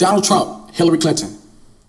[0.00, 1.36] Donald Trump, Hillary Clinton,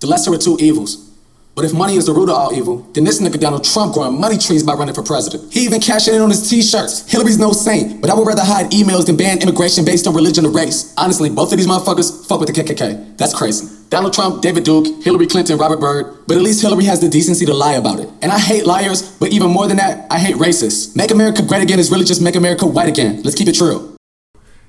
[0.01, 1.09] the lesser of two evils.
[1.55, 4.19] But if money is the root of all evil, then this nigga Donald Trump growing
[4.19, 5.53] money trees by running for president.
[5.53, 7.09] He even cashed in on his t-shirts.
[7.09, 10.45] Hillary's no saint, but I would rather hide emails than ban immigration based on religion
[10.45, 10.93] or race.
[10.97, 13.17] Honestly, both of these motherfuckers fuck with the KKK.
[13.17, 13.73] That's crazy.
[13.87, 17.45] Donald Trump, David Duke, Hillary Clinton, Robert Byrd, but at least Hillary has the decency
[17.45, 18.09] to lie about it.
[18.21, 20.97] And I hate liars, but even more than that, I hate racists.
[20.97, 23.21] Make America great again is really just make America white again.
[23.23, 23.95] Let's keep it true.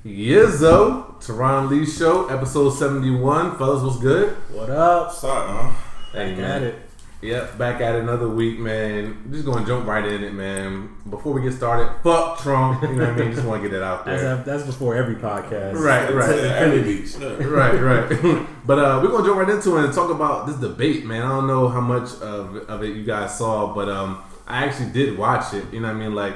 [0.07, 3.57] Yizzo, Teron Lee Show, episode 71.
[3.57, 4.30] Fellas, what's good?
[4.52, 5.12] What up?
[5.12, 5.72] Sorry, man.
[6.13, 6.75] Hey, Back at it.
[7.21, 9.29] Yep, back at it another week, man.
[9.30, 10.96] Just gonna jump right in it, man.
[11.08, 12.82] Before we get started, fuck Trump.
[12.82, 13.32] You know what I mean?
[13.32, 14.36] Just want to get that out That's, there.
[14.39, 15.75] that's before every podcast.
[15.75, 16.27] Right, right.
[16.27, 17.39] To Every infinity.
[17.39, 17.49] week.
[17.49, 18.46] Right, right.
[18.66, 21.22] but uh, we're gonna jump right into it and talk about this debate, man.
[21.22, 24.91] I don't know how much of, of it you guys saw, but um, I actually
[24.91, 25.72] did watch it.
[25.72, 26.16] You know what I mean?
[26.16, 26.35] Like,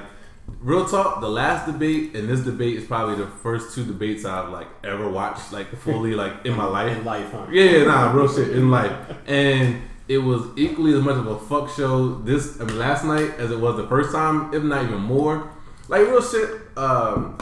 [0.60, 1.20] real talk.
[1.20, 5.08] The last debate and this debate is probably the first two debates I've like ever
[5.08, 6.96] watched, like fully, like in my life.
[6.96, 7.46] In life, huh?
[7.50, 8.92] Yeah, yeah, nah, real shit in life.
[9.26, 13.32] And it was equally as much of a fuck show this I mean last night
[13.38, 15.50] as it was the first time, if not even more.
[15.88, 16.60] Like real shit.
[16.76, 17.38] Um,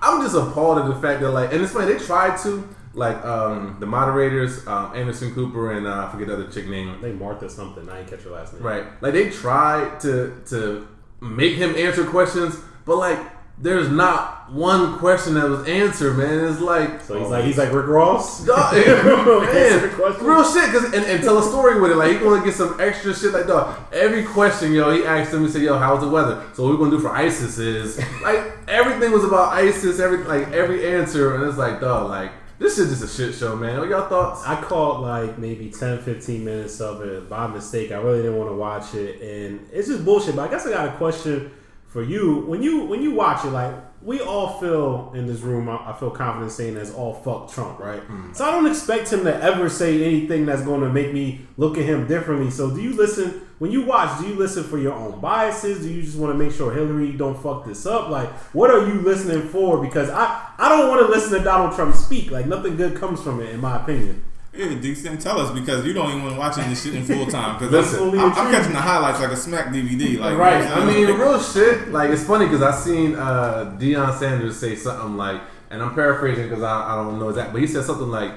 [0.00, 3.22] I'm just appalled at the fact that like, and it's funny they tried to like
[3.24, 7.00] um, the moderators, um, Anderson Cooper and uh, I forget the other chick name.
[7.00, 7.88] They Martha something.
[7.88, 8.62] I didn't catch her last name.
[8.62, 8.84] Right.
[9.02, 10.88] Like they tried to to
[11.20, 13.18] make him answer questions, but like
[13.60, 16.44] there's not one question that was answered, man.
[16.44, 18.44] It's like So he's like he's like Rick Ross.
[18.44, 21.96] Dog, man, real shit, cause, and, and tell a story with it.
[21.96, 23.32] Like he gonna get some extra shit.
[23.32, 25.44] Like dog, every question, yo, he asked him.
[25.44, 28.52] He said, "Yo, how's the weather?" So what we're gonna do for ISIS is like
[28.68, 29.98] everything was about ISIS.
[30.00, 33.56] Every like every answer, and it's like, dog, like this is just a shit show,
[33.56, 33.78] man.
[33.78, 34.42] What y'all thoughts?
[34.44, 37.92] I caught like maybe 10, 15 minutes of it by mistake.
[37.92, 40.36] I really didn't want to watch it, and it's just bullshit.
[40.36, 41.52] But I guess I got a question
[41.86, 42.40] for you.
[42.46, 45.92] When you when you watch it, like we all feel in this room, I, I
[45.92, 48.00] feel confident saying that's all fuck Trump, right?
[48.08, 48.34] Mm.
[48.34, 51.76] So I don't expect him to ever say anything that's going to make me look
[51.76, 52.50] at him differently.
[52.50, 54.20] So do you listen when you watch?
[54.20, 55.80] Do you listen for your own biases?
[55.82, 58.08] Do you just want to make sure Hillary don't fuck this up?
[58.08, 59.82] Like, what are you listening for?
[59.84, 62.30] Because I I don't want to listen to Donald Trump speak.
[62.30, 64.24] Like nothing good comes from it, in my opinion.
[64.58, 65.20] Yeah, decent.
[65.20, 67.54] Tell us because you don't even want to watching this shit in full time.
[67.58, 70.18] Because Listen, I'm, I'm catching the highlights like a smack DVD.
[70.18, 70.62] Like Right.
[70.64, 71.88] you know I mean, real shit.
[71.92, 76.48] Like it's funny because I seen uh, Deion Sanders say something like, and I'm paraphrasing
[76.48, 78.32] because I, I don't know exactly, but he said something like,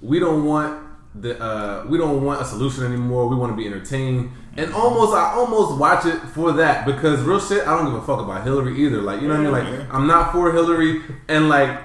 [0.00, 0.82] "We don't want
[1.14, 3.28] the uh, we don't want a solution anymore.
[3.28, 7.38] We want to be entertained." And almost, I almost watch it for that because real
[7.38, 7.68] shit.
[7.68, 9.02] I don't give a fuck about Hillary either.
[9.02, 9.78] Like you know what I mean?
[9.80, 11.78] Like I'm not for Hillary, and like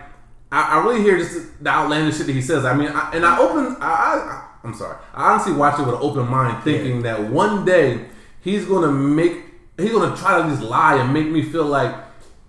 [0.51, 2.65] I, I really hear just the outlandish shit that he says.
[2.65, 5.95] I mean, I, and I open, I, I, I'm sorry, I honestly watch it with
[5.95, 8.07] an open mind, thinking that one day
[8.41, 9.37] he's gonna make,
[9.77, 11.95] he's gonna try to just lie and make me feel like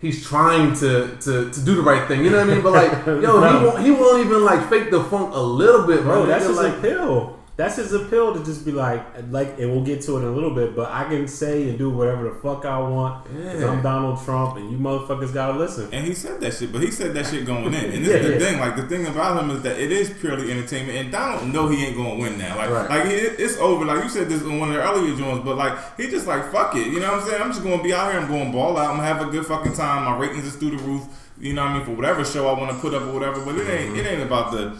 [0.00, 2.24] he's trying to to, to do the right thing.
[2.24, 2.62] You know what I mean?
[2.62, 6.02] But like, yo, he won't, he won't even like fake the funk a little bit,
[6.02, 6.26] Bro, bro.
[6.26, 7.38] that's just like, appeal.
[7.62, 9.00] That's his appeal to just be like,
[9.30, 11.78] like, and we'll get to it in a little bit, but I can say and
[11.78, 13.70] do whatever the fuck I want because Yeah.
[13.70, 15.88] I'm Donald Trump and you motherfuckers gotta listen.
[15.92, 17.84] And he said that shit, but he said that shit going in.
[17.92, 18.38] And this Yeah, is the yeah.
[18.50, 18.58] thing.
[18.58, 21.84] Like the thing about him is that it is purely entertainment, and Donald know he
[21.86, 22.56] ain't gonna win now.
[22.56, 22.90] Like, Right.
[22.90, 23.84] like it, it's over.
[23.84, 26.50] Like you said this in one of the earlier joints, but like he just like
[26.50, 26.88] fuck it.
[26.88, 27.42] You know what I'm saying?
[27.42, 28.20] I'm just gonna be out here.
[28.20, 28.90] I'm going ball out.
[28.90, 30.04] I'm gonna have a good fucking time.
[30.06, 31.04] My ratings is through the roof.
[31.38, 31.84] You know what I mean?
[31.86, 33.40] For whatever show I want to put up or whatever.
[33.44, 33.96] But it ain't.
[33.96, 34.76] It ain't about the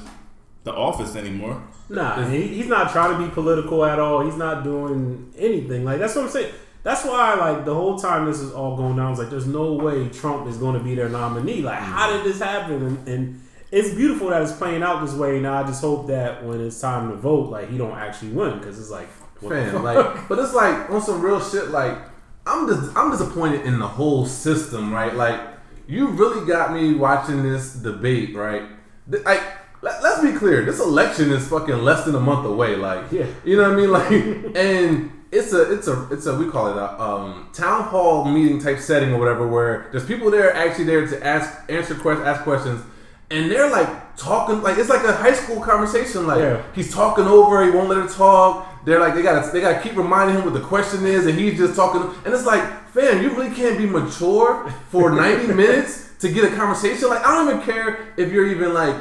[0.65, 1.62] the office anymore.
[1.89, 4.25] Nah, he, he's not trying to be political at all.
[4.25, 5.84] He's not doing anything.
[5.84, 6.53] Like that's what I'm saying.
[6.83, 9.75] That's why, like the whole time this is all going down, it's like there's no
[9.75, 11.62] way Trump is going to be their nominee.
[11.62, 12.25] Like, how mm-hmm.
[12.25, 12.83] did this happen?
[12.83, 13.41] And, and
[13.71, 15.39] it's beautiful that it's playing out this way.
[15.41, 18.59] Now I just hope that when it's time to vote, like he don't actually win
[18.59, 19.09] because it's like,
[19.41, 19.83] what the Fam, fuck?
[19.83, 21.69] like, but it's like on some real shit.
[21.69, 21.99] Like,
[22.47, 25.15] I'm just, I'm disappointed in the whole system, right?
[25.15, 25.41] Like,
[25.87, 28.65] you really got me watching this debate, right?
[29.09, 29.43] Like,
[29.82, 30.65] let, let's be clear.
[30.65, 32.76] This election is fucking less than a month away.
[32.76, 33.26] Like, Yeah.
[33.44, 33.91] you know what I mean?
[33.91, 34.10] Like,
[34.56, 38.59] and it's a, it's a, it's a, we call it a um, town hall meeting
[38.60, 42.43] type setting or whatever, where there's people there actually there to ask, answer questions, ask
[42.43, 42.82] questions.
[43.31, 46.26] And they're like talking, like it's like a high school conversation.
[46.26, 46.62] Like Yeah.
[46.75, 48.69] he's talking over, he won't let her talk.
[48.84, 51.56] They're like they gotta they gotta keep reminding him what the question is, and he's
[51.56, 52.02] just talking.
[52.26, 56.55] And it's like, fam, you really can't be mature for ninety minutes to get a
[56.55, 57.08] conversation.
[57.08, 58.96] Like I don't even care if you're even like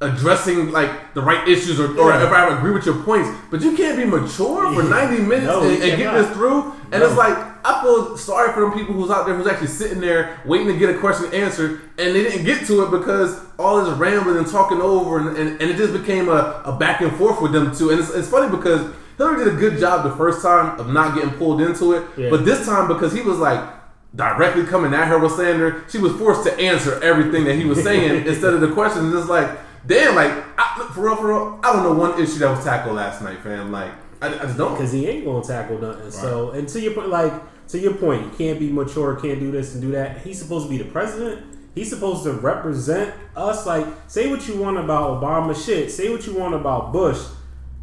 [0.00, 2.26] addressing like the right issues or, or Yeah.
[2.26, 5.62] if I agree with your points, but you can't be mature for ninety minutes No,
[5.62, 6.72] and, and get this through.
[6.92, 7.06] And No.
[7.06, 10.38] it's like I feel sorry for them people who's out there who's actually sitting there
[10.44, 13.92] waiting to get a question answered, and they didn't get to it because all this
[13.96, 17.40] rambling and talking over, and, and, and it just became a, a back and forth
[17.40, 17.90] with them too.
[17.90, 21.14] And it's, it's funny because Hillary did a good job the first time of not
[21.16, 22.30] getting pulled into it, Yeah.
[22.30, 23.58] but this time because he was like
[24.14, 27.82] directly coming at her with slander, she was forced to answer everything that he was
[27.82, 29.12] saying instead of the questions.
[29.14, 29.48] It's like
[29.86, 32.96] damn, like I, for real, for real, I don't know one issue that was tackled
[32.96, 33.72] last night, fam.
[33.72, 34.72] Like I, I just don't.
[34.72, 36.10] because he ain't gonna tackle nothing.
[36.10, 37.32] So, and to your point, like
[37.68, 40.18] to your point, you can't be mature, can't do this and do that.
[40.18, 41.44] He's supposed to be the president.
[41.74, 43.66] He's supposed to represent us.
[43.66, 45.90] Like, say what you want about Obama, shit.
[45.90, 47.22] Say what you want about Bush.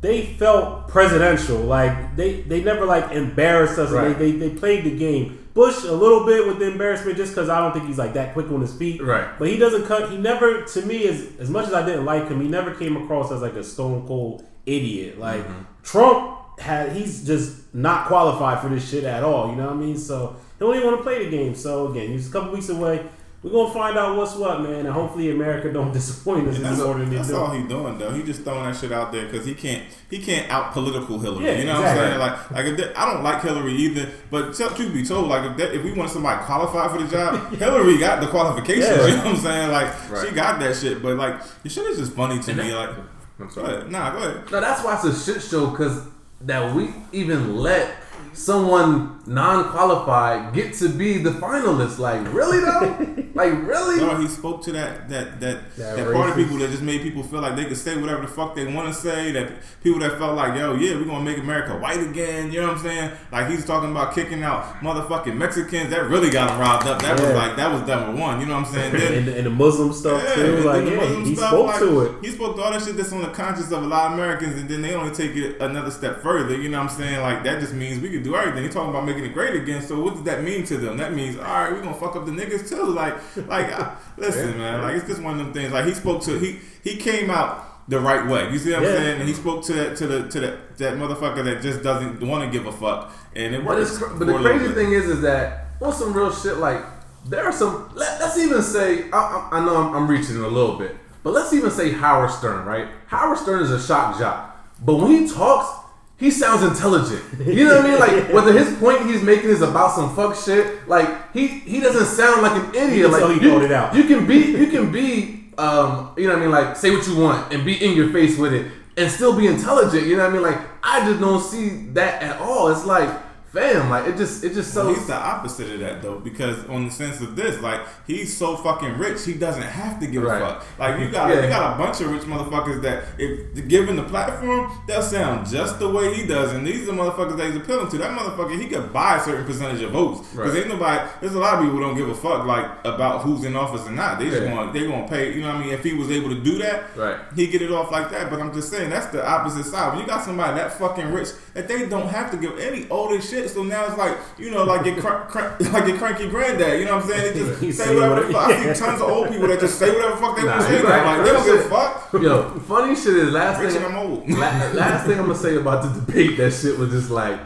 [0.01, 1.59] They felt presidential.
[1.59, 3.91] Like they they never like embarrassed us.
[3.91, 4.17] Right.
[4.17, 5.42] They, they they played the game.
[5.53, 8.33] Bush a little bit with the embarrassment just because I don't think he's like that
[8.33, 9.01] quick on his feet.
[9.01, 9.37] Right.
[9.37, 10.09] But he doesn't cut.
[10.09, 12.97] He never, to me, as as much as I didn't like him, he never came
[12.97, 15.19] across as like a stone cold idiot.
[15.19, 15.63] Like mm-hmm.
[15.83, 19.49] Trump had, he's just not qualified for this shit at all.
[19.49, 19.97] You know what I mean?
[19.97, 21.53] So he don't even want to play the game.
[21.53, 23.05] So again, he's a couple weeks away.
[23.43, 26.77] We're gonna find out what's what, man, and hopefully America don't disappoint us in That's,
[26.77, 27.35] this order they that's do.
[27.35, 28.11] all he's doing though.
[28.11, 31.45] He just throwing that shit out there because he can't he can't out political Hillary.
[31.45, 32.03] Yeah, you know exactly.
[32.03, 32.19] what I'm saying?
[32.19, 34.09] Like like if that, I don't like Hillary either.
[34.31, 37.09] But tell- truth be told, like if that, if we want somebody qualified for the
[37.11, 38.85] job, Hillary got the qualifications.
[38.87, 39.07] Yeah.
[39.07, 39.71] You know what I'm saying?
[39.71, 40.27] Like Right.
[40.29, 41.01] she got that shit.
[41.03, 42.69] But like the shit is just funny to And me.
[42.69, 42.97] that- Like
[43.39, 43.73] I'm go sorry.
[43.75, 44.51] ahead, nah, go ahead.
[44.51, 46.01] No, that's why it's a shit show because
[46.41, 47.93] that we even let
[48.33, 51.97] someone non-qualified get to be the finalist.
[51.97, 53.23] Like, really though?
[53.33, 53.97] like, really?
[53.97, 57.01] No, he spoke to that that that That that, part of people that just made
[57.01, 59.31] people feel like they could say whatever the fuck they want to say.
[59.31, 62.51] That people that felt like, yo, yeah, we're gonna make America white again.
[62.51, 63.11] You know what I'm saying?
[63.31, 65.89] Like he's talking about kicking out motherfucking Mexicans.
[65.89, 67.01] That really got him riled up.
[67.01, 68.39] That was like that was number one.
[68.39, 68.93] You know what I'm saying?
[68.93, 70.57] Then, and, the, and the Muslim stuff yeah, too.
[70.57, 72.25] Like, the yeah, Muslim he stuff, spoke like, to it.
[72.25, 74.59] He spoke to all that shit that's on the conscience of a lot of Americans,
[74.59, 76.57] and then they only take it another step further.
[76.57, 77.21] You know what I'm saying?
[77.21, 78.63] Like that just means we can do everything.
[78.63, 79.81] He's talking about making it great again.
[79.81, 80.97] So what does that mean to them?
[80.97, 82.83] That means all right, we're gonna fuck up the niggas too.
[82.85, 83.15] Like,
[83.47, 84.81] like, uh, listen, man.
[84.81, 85.71] Like it's just one of them things.
[85.73, 88.49] Like he spoke to he he came out the right way.
[88.51, 88.95] You see what I'm Yeah.
[88.97, 89.19] saying?
[89.19, 92.43] And he spoke to that to the to that that motherfucker that just doesn't want
[92.45, 93.97] to give a fuck, and it But, works.
[93.97, 96.81] cr- but the crazy thing is, is that on some real shit, like
[97.25, 97.89] there are some.
[97.93, 99.17] Let, us even say, I,
[99.51, 102.65] I, I know I'm, I'm reaching a little bit, but let's even say Howard Stern,
[102.65, 102.87] right?
[103.07, 105.82] Howard Stern is a shock jock, but when he talks,
[106.23, 107.21] he sounds intelligent.
[107.45, 107.99] You know what I mean?
[107.99, 112.05] Like whether his point he's making is about some fuck shit, like he he doesn't
[112.05, 113.11] sound like an idiot.
[113.11, 113.93] Like tell he you, it out.
[113.93, 117.05] you can be you can be um you know what I mean like say what
[117.05, 120.23] you want and be in your face with it and still be intelligent you know
[120.23, 123.09] what I mean like I just don't see that at all it's like
[123.53, 126.65] fam like it just it just so Well, he's the opposite of that though, because
[126.67, 130.23] on the sense of this, like he's so fucking rich, he doesn't have to give
[130.23, 130.41] Right.
[130.41, 130.65] a fuck.
[130.79, 131.41] Like you got, Yeah.
[131.43, 135.77] you got a bunch of rich motherfuckers that, if given the platform, they'll sound just
[135.79, 137.97] the way he does, and these are motherfuckers that he's appealing to.
[137.99, 140.59] That motherfucker, he could buy a certain percentage of votes because Right.
[140.61, 141.01] ain't nobody.
[141.21, 143.85] There's a lot of people who don't give a fuck like about who's in office
[143.87, 144.17] or not.
[144.19, 144.53] They just Yeah.
[144.53, 145.31] want they gonna pay.
[145.33, 145.69] You know what I mean?
[145.73, 147.17] If he was able to do that, Right.
[147.35, 148.29] he get it off like that.
[148.31, 149.91] But I'm just saying that's the opposite side.
[149.93, 153.21] When you got somebody that fucking rich that they don't have to give any older
[153.21, 156.79] shit, so now it's like you know, like your cr- cr- like your cranky granddad.
[156.79, 157.33] You know what I'm saying?
[157.59, 158.15] They just say whatever.
[158.15, 158.49] what- the fuck.
[158.49, 160.61] I see tons of old people that just say whatever the fuck they Nah, want
[160.61, 160.83] to say.
[160.83, 161.05] right.
[161.17, 161.69] Like they don't give a Shit.
[161.69, 162.13] fuck.
[162.13, 164.29] yo funny shit is last Rich thing I'm old.
[164.29, 167.39] La- last thing I'm gonna say about the debate, that shit was just like.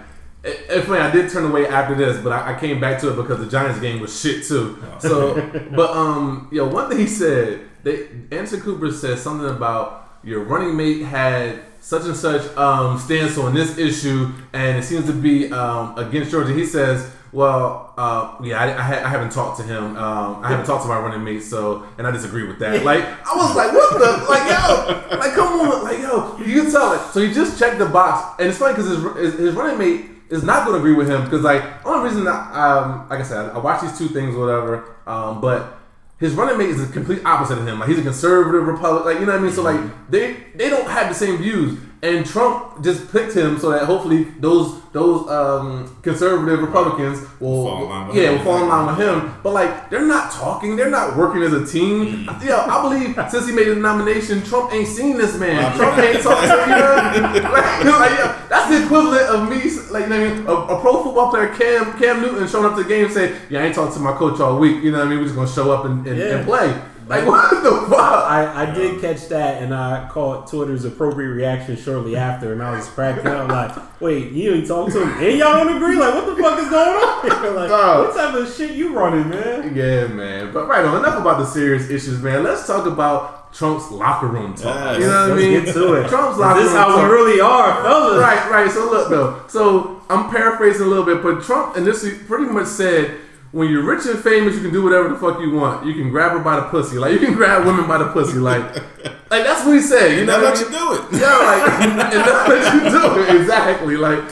[0.43, 0.99] it- It's funny.
[1.01, 3.47] I did turn away after this, but I, I came back to it because the
[3.47, 4.77] Giants game was shit too.
[4.99, 5.35] So,
[5.75, 10.75] but um, yo, one thing he said, they Anderson Cooper said something about your running
[10.75, 15.49] mate had such and such um stance on this issue, and it seems to be
[15.53, 16.53] um against Georgia.
[16.53, 19.95] He says, well, uh, yeah, I, I, ha- I haven't talked to him.
[19.95, 22.83] Um, I haven't talked to my running mate, so and I disagree with that.
[22.83, 26.71] Like, I was like, what the, like, yo, like, come on, like, yo, you can
[26.71, 27.01] tell it.
[27.13, 30.09] So he just checked the box, and it's funny because his, his his running mate
[30.29, 33.23] is not going to agree with him because, like, only reason that, um, like I
[33.23, 35.76] said, I watch these two things, whatever, um, but.
[36.19, 37.79] His running mate is the complete opposite of him.
[37.79, 39.05] Like he's a conservative Republican.
[39.05, 39.53] Like you know what I mean.
[39.53, 40.11] So like mm-hmm.
[40.11, 41.79] they they don't have the same views.
[42.03, 47.83] And Trump just picked him so that hopefully those those um, conservative Republicans will Fall
[47.83, 48.37] in line with yeah him.
[48.37, 49.33] will fall in line with him.
[49.41, 50.75] But like they're not talking.
[50.75, 52.29] They're not working as a team.
[52.43, 55.75] Yeah, I believe since he made the nomination, Trump ain't seen this man.
[55.75, 57.43] Trump ain't talking to him.
[57.43, 59.57] Like, like, yeah, that's the equivalent of me
[59.89, 62.75] like you know I mean, a, a pro football player Cam Cam Newton showing up
[62.77, 64.91] to the game and saying, "Yeah, I ain't talking to my coach all week." You
[64.91, 65.19] know what I mean?
[65.19, 66.25] We're just gonna show up and, and, Yeah.
[66.37, 66.79] and play.
[67.07, 67.99] Like what the fuck?
[68.27, 72.71] I, I did catch that, and I caught Twitter's appropriate reaction shortly after, and I
[72.75, 75.95] was cracking up like, "Wait, you ain't talking to him, and y'all don't agree?
[75.97, 77.51] Like, what the fuck is going on here?
[77.57, 78.07] Like, Dog.
[78.07, 80.51] what type of shit you running, man?" Yeah, man.
[80.53, 80.97] But right on.
[80.97, 82.43] Enough about the serious issues, man.
[82.43, 84.75] Let's talk about Trump's locker room talk.
[84.97, 84.99] Yes.
[84.99, 85.65] you know what I Let's mean?
[85.65, 86.09] get to it.
[86.09, 87.09] Trump's locker this room This is how talk.
[87.09, 88.21] we really are, fellas?
[88.21, 88.69] Right, right.
[88.71, 89.43] So look though.
[89.47, 93.21] So I'm paraphrasing a little bit, but Trump and this pretty much said.
[93.51, 95.85] When you're rich and famous, you can do whatever the fuck you want.
[95.85, 98.37] You can grab her by the pussy, like you can grab women by the pussy,
[98.39, 98.61] like,
[99.31, 100.17] like that's what he said.
[100.19, 101.21] You know Now what let you do it.
[101.21, 103.39] Yeah, like, and that's what you do.
[103.39, 103.97] Exactly.
[103.97, 104.23] Like,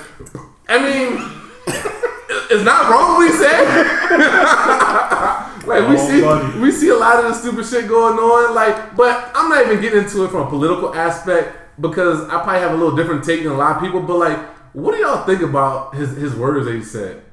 [0.68, 1.18] I mean,
[2.52, 3.66] it's not wrong what he said.
[5.66, 6.60] Like we see, buddy.
[6.60, 8.54] we see a lot of the stupid shit going on.
[8.54, 12.60] Like, but I'm not even getting into it from a political aspect because I probably
[12.60, 14.02] have a little different take than a lot of people.
[14.02, 14.38] But like,
[14.76, 17.24] what do y'all think about his his words that he said?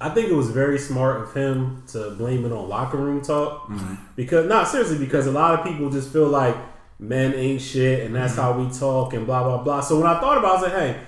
[0.00, 3.68] I think it was very smart of him to blame it on locker room talk
[3.68, 3.94] Mm-hmm.
[4.16, 6.56] because, not seriously, because a lot of people just feel like
[7.00, 9.80] men ain't shit and that's how we talk and blah blah blah.
[9.80, 11.00] So when I thought about, it, I was like, hey,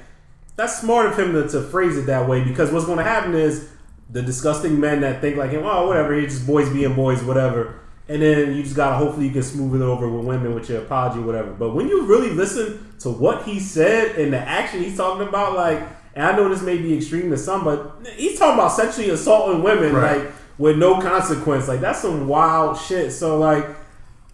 [0.56, 3.35] that's smart of him to, to phrase it that way because what's going to happen
[3.35, 3.68] is
[4.11, 7.76] the disgusting men that think like him, oh whatever, he's just boys being boys, whatever.
[8.09, 10.82] And then you just gotta hopefully you can smooth it over with women with your
[10.82, 11.52] apology, whatever.
[11.52, 15.54] But when you really listen to what he said and the action he's talking about,
[15.54, 15.80] like,
[16.14, 19.62] and I know this may be extreme to some, but he's talking about sexually assaulting
[19.62, 20.23] women, Right.
[20.23, 21.69] like with no consequence.
[21.69, 23.12] Like that's some wild shit.
[23.12, 23.67] So like,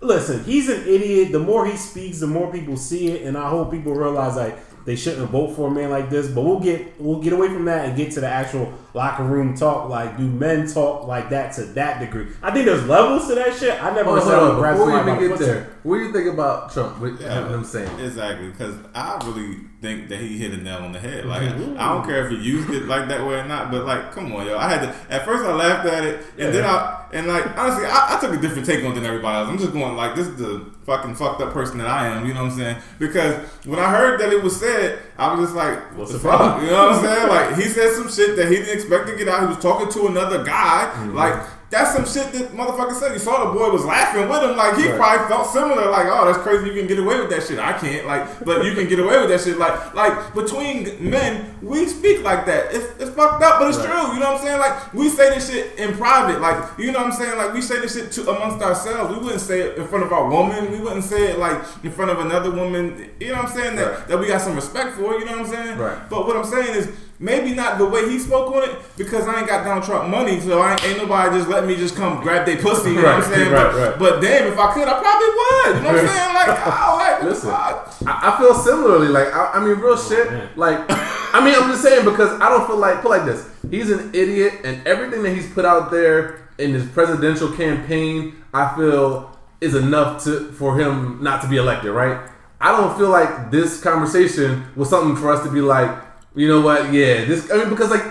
[0.00, 1.33] listen, he's an idiot.
[1.33, 4.59] The more he speaks, the more people see it, and I hope people realize like
[4.85, 6.28] they shouldn't vote for a man like this.
[6.28, 9.56] But we'll get we'll get away from that and get to the actual locker room
[9.56, 9.88] talk.
[9.88, 12.28] Like, do men talk like that to that degree?
[12.42, 13.83] I think there's levels to that shit.
[13.83, 14.56] I never on, said on.
[14.62, 17.00] Before we even get there, what do you think about Trump?
[17.00, 17.99] What Yeah, him saying?
[18.00, 21.25] exactly because I really think that he hit a nail on the head.
[21.26, 21.78] Like Mm-hmm.
[21.78, 24.33] I don't care if he used it like that way or not, but like, come
[24.35, 24.59] on, yo.
[24.59, 24.88] I had to.
[25.14, 28.33] At first, I laughed at it, and then I and like honestly, I, I took
[28.37, 29.49] a different take on it than everybody else.
[29.49, 32.26] I'm just going like, this is the fucking fucked up person that I am.
[32.26, 32.76] You know what I'm saying?
[32.99, 36.37] Because when I heard that it was said, I was just like, What's the fuck?
[36.37, 36.64] problem?
[36.64, 37.28] You know what I'm saying?
[37.37, 39.40] Like he said some shit that he didn't expect to get out.
[39.43, 40.90] He was talking to another guy.
[40.95, 41.14] Mm-hmm.
[41.14, 41.35] Like
[41.68, 43.12] that's some shit that motherfucker said.
[43.12, 44.56] You saw the boy was laughing with him.
[44.56, 44.96] Like he Right.
[44.96, 45.90] probably felt similar.
[45.90, 46.66] Like oh, that's crazy.
[46.66, 47.58] You can get away with that shit.
[47.58, 48.06] I can't.
[48.06, 49.58] Like but you can get away with that shit.
[49.58, 52.73] Like like between men, we speak like that.
[52.73, 53.87] It's, it's fucked up, but it's Right.
[53.90, 54.14] true.
[54.14, 54.61] You know what I'm saying?
[54.61, 56.40] Like we say this shit in private.
[56.40, 57.37] Like you know what I'm saying?
[57.37, 59.12] Like we say this shit to amongst ourselves.
[59.14, 60.70] We wouldn't say it in front of our woman.
[60.70, 63.11] We wouldn't say it like in front of another woman.
[63.18, 63.76] You know what I'm saying?
[63.76, 64.08] That Right.
[64.08, 65.14] that we got some respect for.
[65.18, 65.78] You know what I'm saying?
[65.78, 65.99] Right.
[66.08, 69.38] But what I'm saying is maybe not the way he spoke on it because I
[69.38, 72.20] ain't got Donald Trump money, so I ain't, ain't nobody just let me just come
[72.23, 72.90] grab their pussy.
[72.90, 73.52] You know what I'm saying?
[73.52, 73.99] right, but, right.
[73.99, 75.76] but damn, if I could, I probably would.
[75.76, 76.35] You know what I'm saying?
[76.35, 77.50] Like, oh, like, Listen.
[77.50, 79.08] I, I feel similarly.
[79.08, 80.30] Like I, I mean, real oh, shit.
[80.30, 80.49] man.
[80.56, 83.49] Like I mean, I'm just saying because I don't feel like put like this.
[83.70, 88.75] He's an idiot, and everything that he's put out there in his presidential campaign, I
[88.76, 91.90] feel is enough to for him not to be elected.
[91.90, 92.30] Right?
[92.61, 95.90] I don't feel like this conversation was something for us to be like,
[96.37, 96.93] you know what?
[96.93, 97.50] Yeah, this.
[97.50, 98.05] I mean, because like,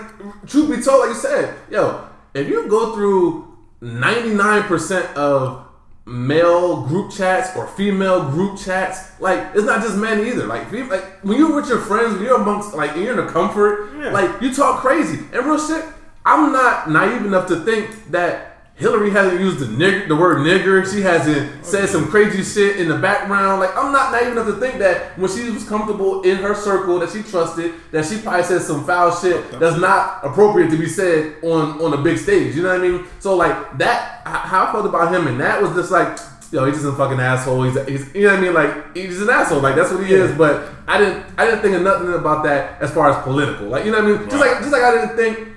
[0.46, 5.62] truth be told, like you said, yo, if you go through 99% of
[6.06, 9.20] male group chats or female group chats.
[9.20, 10.46] Like it's not just men either.
[10.46, 13.90] Like, like when you're with your friends, when you're amongst like you're in a comfort,
[13.98, 14.10] Yeah.
[14.10, 15.18] like you talk crazy.
[15.32, 15.84] And real shit,
[16.24, 20.90] I'm not naive enough to think that Hillary hasn't used the nigger, the word nigger.
[20.90, 23.60] She hasn't said some crazy shit in the background.
[23.60, 26.98] Like I'm not naive enough to think that when she was comfortable in her circle
[26.98, 30.88] that she trusted, that she probably said some foul shit that's not appropriate to be
[30.88, 32.54] said on on a big stage.
[32.54, 33.06] You know what I mean?
[33.18, 36.18] So like that, how I felt about him, and that was just like.
[36.52, 37.64] Yo, he's just a fucking asshole.
[37.64, 38.54] He's, he's, you know what I mean?
[38.54, 39.60] Like he's just an asshole.
[39.60, 40.30] Like that's what he is.
[40.38, 43.66] But I didn't, I didn't think of nothing about that as far as political.
[43.66, 44.30] Like you know what I mean?
[44.30, 45.48] Just like, just like I didn't think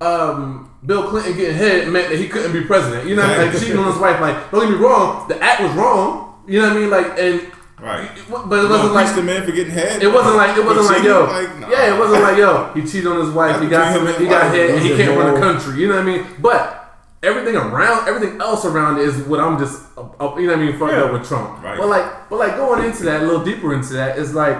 [0.00, 3.08] um, Bill Clinton getting hit meant that he couldn't be president.
[3.08, 3.52] You know, what I mean?
[3.52, 4.20] like cheating on his wife.
[4.20, 6.34] Like, don't get me wrong, the act was wrong.
[6.46, 6.90] You know what I mean?
[6.90, 8.08] Like, and Right.
[8.30, 10.02] but it wasn't like the man for getting head.
[10.02, 11.68] it wasn't like it wasn't like yo, Like, nah.
[11.68, 12.70] yeah, it wasn't like yo.
[12.74, 13.60] He cheated on his wife.
[13.60, 15.80] He got between he got hit, and he can't run the country.
[15.80, 16.26] You know what I mean?
[16.38, 20.62] But everything around, everything else around is what I'm just, uh, uh, you know what
[20.62, 21.02] I mean, fucked Yeah.
[21.02, 21.62] up with Trump.
[21.62, 21.76] Right.
[21.76, 24.56] But like, but like going into that a little deeper into that is like,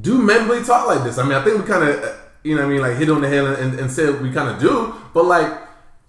[0.00, 1.18] do men really talk like this?
[1.18, 2.04] I mean, I think we kind of,
[2.42, 4.48] you know what I mean, like hit on the head and, and said we kind
[4.48, 5.52] of do, but like,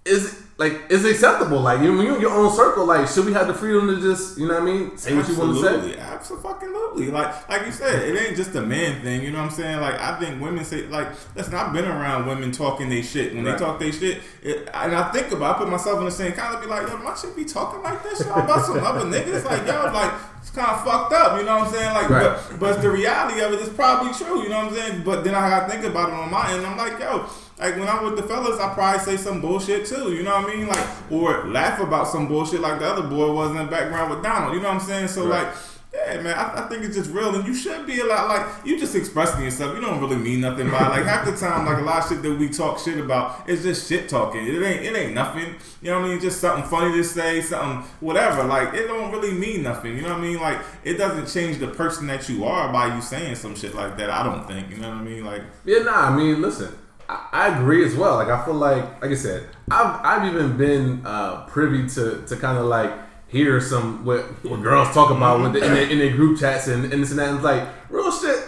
[0.04, 1.60] is like it's acceptable?
[1.60, 4.00] Like you, when you're in your own circle, like should we have the freedom to
[4.00, 5.98] just, you know what I mean, say what you want to say?
[5.98, 7.10] Absolutely, absolutely.
[7.10, 9.22] Like, like you said, it ain't just a man thing.
[9.22, 9.80] You know what I'm saying?
[9.80, 13.34] Like, I think women say, like, listen, I've been around women talking they shit.
[13.34, 13.58] When Right.
[13.58, 16.32] they talk they shit, it, and I think about, I put myself in the same
[16.32, 19.04] kind of be like, yo, my shit be talking like this, yo, about some other
[19.06, 19.44] niggas.
[19.44, 21.38] Like, yo, like, it's kind of fucked up.
[21.38, 21.94] You know what I'm saying?
[21.94, 22.36] Like, Right.
[22.50, 24.42] but, but the reality of it is probably true.
[24.42, 25.02] You know what I'm saying?
[25.04, 26.64] But then I gotta think about it on my end.
[26.64, 27.26] I'm like, yo.
[27.58, 30.12] Like when I'm with the fellas, I probably say some bullshit too.
[30.12, 30.66] You know what I mean?
[30.66, 34.22] Like or laugh about some bullshit like the other boy was in the background with
[34.22, 34.54] Donald.
[34.54, 35.08] You know what I'm saying?
[35.08, 35.44] So Right.
[35.46, 35.54] like,
[35.94, 38.44] yeah, man, I, I think it's just real, and you should be a lot like
[38.66, 39.76] you just expressing yourself.
[39.76, 40.90] You don't really mean nothing by it.
[40.90, 43.62] like half the time, like a lot of shit that we talk shit about is
[43.62, 44.44] just shit talking.
[44.44, 45.54] It ain't it ain't nothing.
[45.80, 46.20] You know what I mean?
[46.20, 48.42] Just something funny to say, something whatever.
[48.42, 49.94] Like it don't really mean nothing.
[49.94, 50.40] You know what I mean?
[50.40, 53.96] Like it doesn't change the person that you are by you saying some shit like
[53.98, 54.10] that.
[54.10, 54.70] I don't think.
[54.70, 55.24] You know what I mean?
[55.24, 56.08] Like Yeah, nah.
[56.08, 56.76] I mean, listen,
[57.08, 58.14] I, I agree as well.
[58.16, 62.36] Like, I feel like, like I said, I've I've even been uh, privy to to
[62.36, 62.92] kind of like
[63.28, 66.68] hear some what, what girls talk about with the, in, their, in their group chats
[66.68, 67.28] and, and this and that.
[67.28, 68.38] And it's like real shit.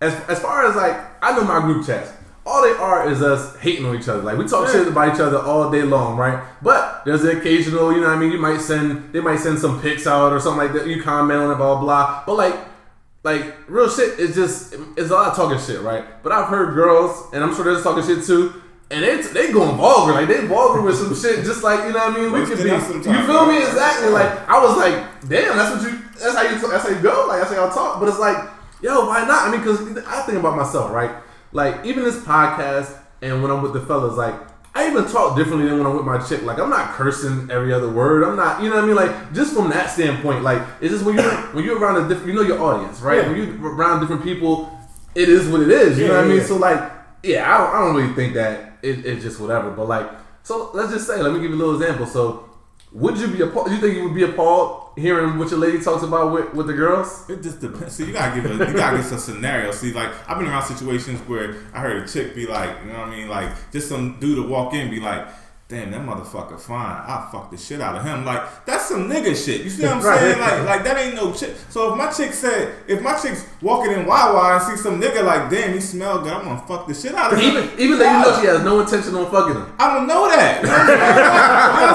[0.00, 2.12] As as far as like, I know my group chats.
[2.46, 4.22] All they are is us hating on each other.
[4.22, 4.72] Like we talk Yeah.
[4.80, 6.42] shit about each other all day long, right?
[6.60, 8.32] But there's the occasional, you know what I mean?
[8.32, 10.86] You might send they might send some pics out or something like that.
[10.86, 12.22] You comment on it, blah blah.
[12.26, 12.54] But like
[13.24, 16.04] like real shit is just it's a lot of talking shit, right?
[16.22, 18.62] But I've heard girls, and I'm sure they're talking shit too.
[18.90, 21.98] And they they going vulgar, like they vulgar with some shit, just like you know
[22.06, 22.32] what I mean.
[22.32, 23.58] We could be, you feel me?
[23.58, 24.10] Exactly.
[24.10, 24.94] Like I was like,
[25.26, 27.24] damn, that's what you, that's how you, talk, that's how you go.
[27.26, 27.98] Like that's how y'all talk.
[27.98, 28.36] But it's like,
[28.82, 29.48] yo, why not?
[29.48, 31.10] I mean, because I think about myself, right?
[31.52, 34.34] Like even this podcast, and when I'm with the fellas, like
[34.76, 36.42] I even talk differently than when I'm with my chick.
[36.42, 38.24] Like I'm not cursing every other word.
[38.24, 38.96] I'm not, you know what I mean?
[38.96, 42.26] Like just from that standpoint, like it's just when you when you're around a different,
[42.28, 43.18] you know your audience, right?
[43.18, 43.28] Yeah.
[43.28, 44.76] When you're around different people,
[45.14, 45.96] it is what it is.
[45.96, 46.40] You Yeah, know what I mean?
[46.42, 49.70] So like, yeah, I don't, I don't really think that it, it's just whatever.
[49.70, 50.10] But like,
[50.42, 52.06] so let's just say, let me give you a little example.
[52.06, 52.50] So,
[52.94, 53.70] would you be appalled?
[53.72, 56.72] You think you would be appalled hearing what your lady talks about with, with the
[56.72, 57.28] girls?
[57.28, 57.96] It just depends.
[57.96, 59.72] See, you gotta give a, you gotta give some scenario.
[59.72, 63.00] See, like I've been around situations where I heard a chick be like, you know
[63.00, 65.26] what I mean, like just some dude to walk in be like,
[65.66, 66.76] "Damn, that motherfucker fine.
[67.06, 69.62] I fuck the shit out of him." Like that's some nigga shit.
[69.62, 70.18] You see what I'm Right.
[70.20, 70.40] saying?
[70.40, 71.54] Like, like that ain't no chick.
[71.70, 75.24] So if my chick said, if my chick's walking in Wawa and see some nigga
[75.24, 76.32] like, "Damn, he smell good.
[76.32, 78.62] I'm gonna fuck the shit out of him." Even even though you know she has
[78.62, 79.72] no intention on fucking them.
[79.78, 80.62] I don't know that.
[80.62, 81.94] You know what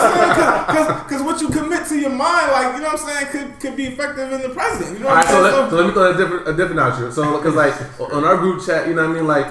[0.69, 1.03] I'm saying?
[1.03, 3.75] Because what you commit to your mind, like, you know what I'm saying, could, could
[3.75, 4.93] be effective in the present.
[4.97, 5.69] You know what right, so I'm let, saying?
[5.69, 7.11] so let me throw a different a different outro.
[7.11, 7.73] So because like
[8.11, 9.47] on our group chat, you know what I mean, like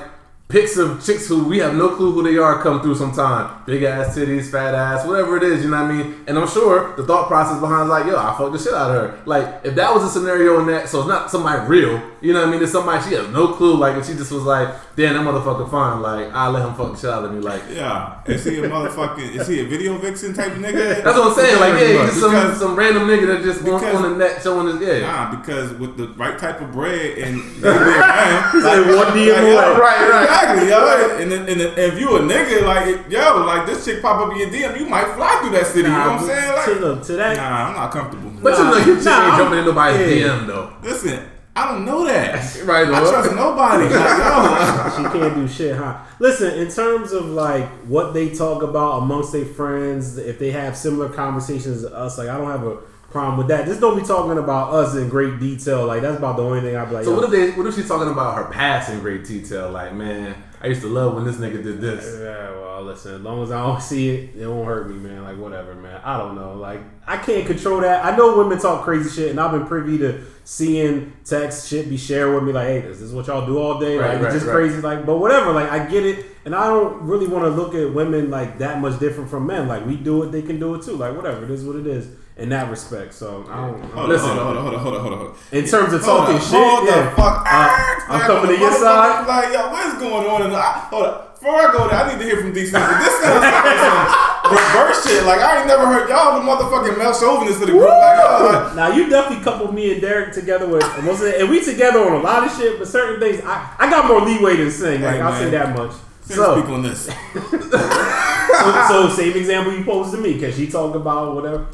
[0.49, 3.63] pics of chicks who we have no clue who they are come through sometime.
[3.67, 6.25] Big ass titties, fat ass, whatever it is, you know what I mean?
[6.27, 8.91] And I'm sure the thought process behind is like, yo, I fuck the shit out
[8.91, 9.23] of her.
[9.27, 12.41] Like, if that was a scenario in that, so it's not somebody real, you know
[12.41, 12.63] what I mean?
[12.63, 15.71] It's somebody she has no clue, like, and she just was like, damn, that motherfucker
[15.71, 16.01] fine.
[16.01, 17.41] Like, I'll let him fuck the shit out of me.
[17.41, 18.23] Like, Yeah.
[18.27, 21.05] Is he a motherfucking, is he a video vixen type of nigga?
[21.05, 21.61] that's what I'm saying.
[21.61, 24.67] Like, yeah, he's just some, some random nigga that just because- on the net showing
[24.79, 25.01] his, yeah.
[25.01, 29.35] Nah, because with the right type of bread and they be around, Say one DM
[29.35, 29.79] like, yo, away.
[29.79, 30.38] Right, right.
[30.43, 31.19] Exactly, yo.
[31.21, 34.33] And, then, and then if you a nigga, like, yo, like this chick pop up
[34.33, 35.89] in your DM, you might fly through that city.
[35.89, 36.53] you know what I'm saying?
[36.55, 38.31] Like, to, look, to that, nah, I'm not comfortable.
[38.43, 40.29] But you know, your chick Nah, ain't I'm- jumping in nobody's yeah.
[40.29, 40.73] DM, though.
[40.83, 42.45] Listen, I don't know that.
[42.65, 43.85] Right, I trust nobody.
[43.85, 44.91] Like, yo.
[44.97, 45.99] she can't do shit, huh?
[46.21, 50.77] Listen, in terms of like what they talk about amongst their friends, if they have
[50.77, 52.79] similar conversations to us, like I don't have a
[53.11, 53.67] problem with that.
[53.67, 55.87] Just don't be talking about us in great detail.
[55.87, 57.05] Like that's about the only thing I'd be like.
[57.05, 57.51] So yo, what if they?
[57.53, 59.71] What if she's talking about her past in great detail?
[59.71, 62.19] Like, man, I used to love when this nigga did this.
[62.21, 63.15] Yeah, well, listen.
[63.15, 65.25] As long as I don't see it, it won't hurt me, man.
[65.25, 66.01] Like whatever, man.
[66.05, 66.55] I don't know.
[66.55, 68.05] Like I can't control that.
[68.05, 71.97] I know women talk crazy shit, and I've been privy to seeing text shit be
[71.97, 72.53] shared with me.
[72.53, 73.97] Like, hey, this is what y'all do all day.
[73.97, 74.53] Right, like right, it's just right.
[74.53, 74.81] crazy.
[74.83, 75.53] Like, but whatever.
[75.53, 78.83] Like I get it, and I don't really want to look at women like that
[78.83, 79.67] much different from men.
[79.67, 80.97] Like we do it, they can do it too.
[80.97, 81.45] Like whatever.
[81.45, 83.13] It is what it is in that respect.
[83.15, 83.83] So I don't.
[83.83, 84.29] I don't on, Listen.
[84.31, 86.37] hold on, hold on, hold on, hold on, hold on, in terms of Hold talking
[86.37, 87.03] up, shit, hold yeah.
[87.03, 87.37] the fuck.
[87.45, 89.27] Uh, I'm coming to your side.
[89.27, 90.43] Like, yo, what's going on?
[90.43, 91.25] In the, I, hold up.
[91.39, 92.55] Before I go there, I need to hear from DC.
[92.55, 95.23] This sounds like some reverse shit.
[95.23, 97.87] Like, I ain't never heard y'all the motherfucking Mel Chauvinists of the group.
[97.87, 101.49] Like, like, Now you definitely coupled me and Derek together with most of it, and
[101.49, 104.57] we together on a lot of shit, but certain things I, I got more leeway
[104.57, 105.01] than Sing.
[105.01, 105.93] Like Hey, I'll say that much.
[106.23, 107.09] so, speak on this.
[108.59, 111.67] So, so same example you posed to me because she talked about whatever.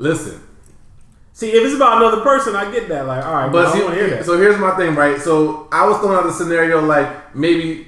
[0.00, 0.40] Listen,
[1.32, 3.06] See, if it's about another person, I get that.
[3.06, 4.26] Like, all right, but but I see, don't want to hear that.
[4.26, 5.18] so here's my thing, right?
[5.20, 7.86] So I was throwing out the scenario like maybe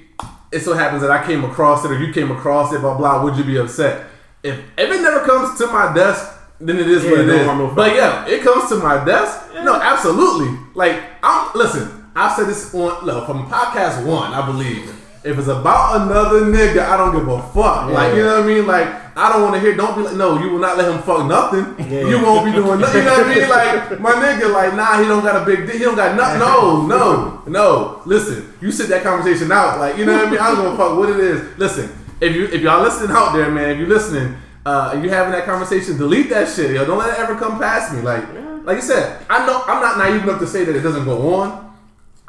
[0.53, 3.23] it so happens that I came across it or you came across it, blah blah.
[3.25, 4.07] Would you be upset
[4.43, 6.39] if if it never comes to my desk?
[6.61, 7.47] Then it is Yeah, what it no is.
[7.59, 9.53] no but yeah, it comes to my desk.
[9.55, 10.57] No, absolutely.
[10.75, 12.11] Like I'm listen.
[12.15, 14.95] I said this on look, from podcast one, I believe.
[15.25, 17.91] If it's about another nigga, I don't give a fuck.
[17.91, 18.67] Like you know what I mean?
[18.67, 19.77] Like I don't want to hear.
[19.77, 21.77] Don't be like, no, you will not let him fuck nothing.
[21.79, 22.09] Yeah.
[22.09, 23.01] You won't be doing nothing.
[23.01, 23.49] You know what I mean?
[23.49, 25.77] Like my nigga, like nah, he don't got a big dick.
[25.77, 26.41] He don't got nothing.
[26.41, 28.03] No, no, no.
[28.05, 29.79] Listen, you sit that conversation out.
[29.79, 30.41] Like you know what I mean?
[30.41, 31.57] I don't give a fuck what it is.
[31.57, 34.35] Listen, if you if y'all listening out there, man, if you listening,
[34.67, 36.73] uh, and you having that conversation, delete that shit.
[36.73, 38.01] Yo, don't let it ever come past me.
[38.01, 38.25] Like
[38.65, 41.35] like you said, I know I'm not naive enough to say that it doesn't go
[41.35, 41.72] on.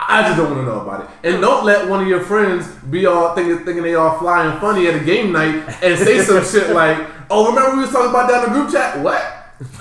[0.07, 1.09] I just don't want to know about it.
[1.23, 4.59] And don't let one of your friends be all thinking, thinking they all fly and
[4.59, 6.97] funny at a game night and say some shit like,
[7.29, 8.99] "Oh, remember we was talking about that in the group chat?
[8.99, 9.21] What?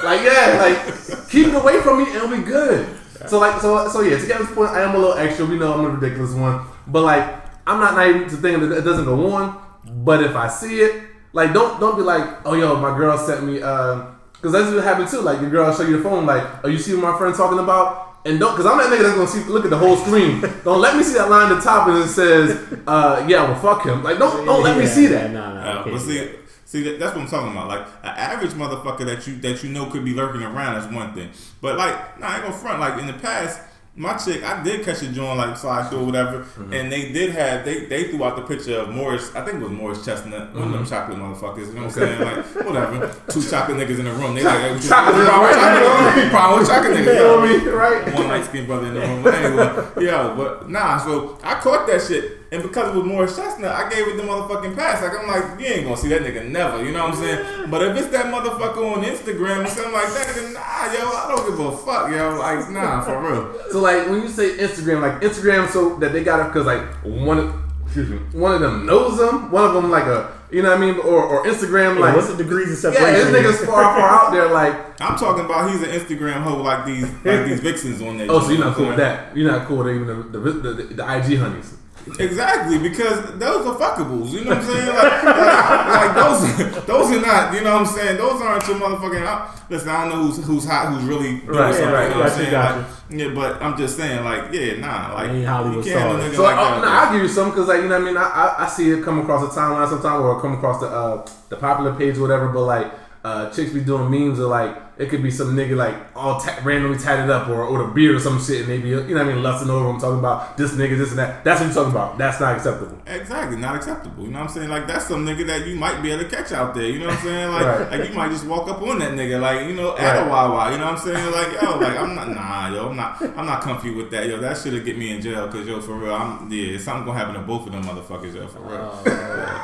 [0.03, 2.89] Like, yeah, like keep it away from me and we good."
[3.27, 4.19] So like, so so yeah.
[4.19, 5.47] To get this point, I am a little extra.
[5.47, 7.25] We know I'm a ridiculous one, but like,
[7.67, 9.61] I'm not naive to thinking that it doesn't go on.
[10.05, 13.45] But if I see it, like, don't don't be like, "Oh, yo, my girl sent
[13.45, 15.21] me." Uh, Cause that's what happened too.
[15.21, 17.61] Like your girl show you the phone, like, oh, you see what my friend talking
[17.61, 18.12] about?
[18.25, 20.41] And don't, cause I'm that nigga that's gonna see, look at the whole screen.
[20.65, 22.57] don't let me see that line at the top and it says,
[22.87, 24.03] uh, yeah, well, fuck him.
[24.05, 25.31] Like, don't, don't let me Yeah, see yeah, that.
[25.33, 25.91] Nah, nah, Uh, okay.
[25.91, 26.31] but see,
[26.65, 27.67] see, that, that's what I'm talking about.
[27.69, 31.13] Like an average motherfucker that you that you know could be lurking around is one
[31.15, 31.31] thing.
[31.61, 32.79] But like, nah, I ain't gonna front.
[32.79, 33.61] Like in the past,
[33.95, 36.73] my chick, I did catch a joint like slide through or whatever, Mm-hmm.
[36.73, 39.35] and they did have they they threw out the picture of Morris.
[39.35, 41.67] I think it was Morris Chestnut, one of them chocolate motherfuckers.
[41.69, 42.21] You know what I'm saying?
[42.21, 44.35] Like whatever, two chocolate niggas in the room.
[44.35, 47.07] They like hey, Chocolate you- niggas, Problem with chocolate niggas.
[47.07, 47.69] You know what I mean?
[47.69, 48.15] Right?
[48.15, 49.23] One light skinned brother in the room.
[49.23, 52.39] But anyway, yeah, but nah, so I caught that shit.
[52.53, 55.01] And because it was Morris Chestnut, I gave it the motherfucking pass.
[55.01, 57.71] Like, I'm like, you ain't gonna see that nigga never, you know what I'm saying?
[57.71, 61.35] But if it's that motherfucker on Instagram or something like that, nigga, nah, yo, I
[61.35, 62.37] don't give a fuck, yo.
[62.39, 63.71] Like, nah, for real.
[63.71, 66.83] So like when you say Instagram, like Instagram, so that they got it because like
[67.03, 67.55] one, of,
[67.87, 70.77] excuse me, one of them knows them, one of them like a, you know what
[70.77, 72.15] I mean, or or Instagram like.
[72.15, 73.09] What's the degrees of separation?
[73.09, 73.47] yeah, separation?
[73.47, 74.51] this nigga's far, far out there.
[74.51, 78.27] Like, I'm talking about he's an Instagram hoe like these like these vixens on there.
[78.29, 79.35] oh, so you're not cool with that?
[79.35, 81.79] You're not cool with even the the, the, the, the IG honeys.
[82.19, 84.31] Exactly, because those are fuckables.
[84.31, 84.89] You know what I'm saying?
[84.89, 87.55] Like, like, like those, those are not.
[87.55, 88.17] You know what I'm saying?
[88.19, 89.27] Those aren't your motherfucking.
[89.27, 91.93] I, listen, I don't know who's who's hot, who's really doing Right, something.
[91.93, 92.53] right, you know what I'm saying?
[92.53, 96.17] Like, yeah, but I'm just saying, like, yeah, nah, like, Ain't Hollywood you can't have
[96.19, 96.33] a stars.
[96.33, 96.81] nigga So like uh, that.
[96.83, 98.17] no, I'll give you some because like you know what I mean.
[98.17, 101.27] I, I I see it come across the timeline sometimes or come across the uh
[101.51, 102.49] the popular page or whatever.
[102.49, 102.93] But like
[103.25, 106.59] uh chicks be doing memes or like it could be some nigga like all ta-
[106.65, 109.15] randomly tatted up or or the beard or some shit and they be you know
[109.15, 111.45] what I mean lusting over them talking about this nigga this and that.
[111.45, 112.19] That's what you're talking about.
[112.19, 112.99] That's not acceptable.
[113.07, 114.25] Exactly, not acceptable.
[114.25, 114.69] You know what I'm saying?
[114.69, 116.85] Like that's some nigga that you might be able to catch out there.
[116.85, 117.53] You know what I'm saying?
[117.53, 117.99] Like, Right.
[118.01, 120.29] like you might just walk up on that nigga, like you know, at a Right.
[120.29, 120.73] Wawa.
[120.73, 121.31] You know what I'm saying?
[121.33, 124.39] Like, yo, like I'm not, nah, yo, I'm not, I'm not comfy with that, yo.
[124.41, 127.19] That should have get me in jail, cause yo, for real, I'm, yeah, something gonna
[127.19, 128.91] happen to both of them motherfuckers, yo, for real.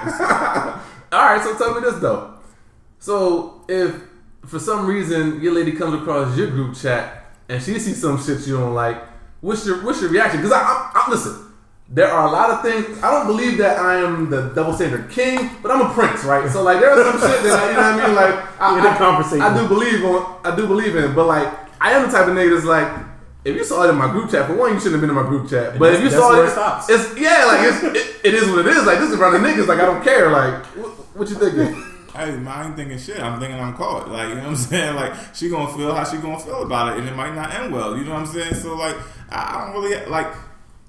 [1.10, 2.34] All right, so tell me this though.
[2.98, 3.94] So if
[4.46, 8.46] for some reason your lady comes across your group chat and she sees some shit
[8.46, 9.02] you don't like,
[9.40, 10.40] what's your what's your reaction?
[10.40, 11.44] Because I, I, I listen.
[11.90, 13.02] There are a lot of things.
[13.02, 16.50] I don't believe that I am the double standard king, but I'm a prince, right?
[16.50, 18.14] So like, there are some shit that I, you know what I mean.
[18.14, 19.40] Like, I, In a conversation.
[19.40, 20.40] I do believe on.
[20.44, 21.48] I do believe in, but like,
[21.80, 23.06] I am the type of nigga that's like,
[23.42, 25.16] if you saw it in my group chat, for one, you shouldn't have been in
[25.16, 25.78] my group chat.
[25.78, 26.90] But if you saw it, it stops.
[26.90, 28.84] it's yeah, like it's, it, it is what it is.
[28.84, 29.66] Like this is around the niggas.
[29.66, 30.30] Like I don't care.
[30.30, 31.87] Like what, what you thinking?
[32.18, 33.20] Hey, I ain't thinking shit.
[33.20, 34.08] I'm thinking I'm caught.
[34.08, 34.96] Like, you know what I'm saying?
[34.96, 37.72] Like, she gonna feel how she gonna feel about it, and it might not end
[37.72, 37.96] well.
[37.96, 38.54] You know what I'm saying?
[38.54, 38.96] So, like,
[39.30, 40.26] I don't really like.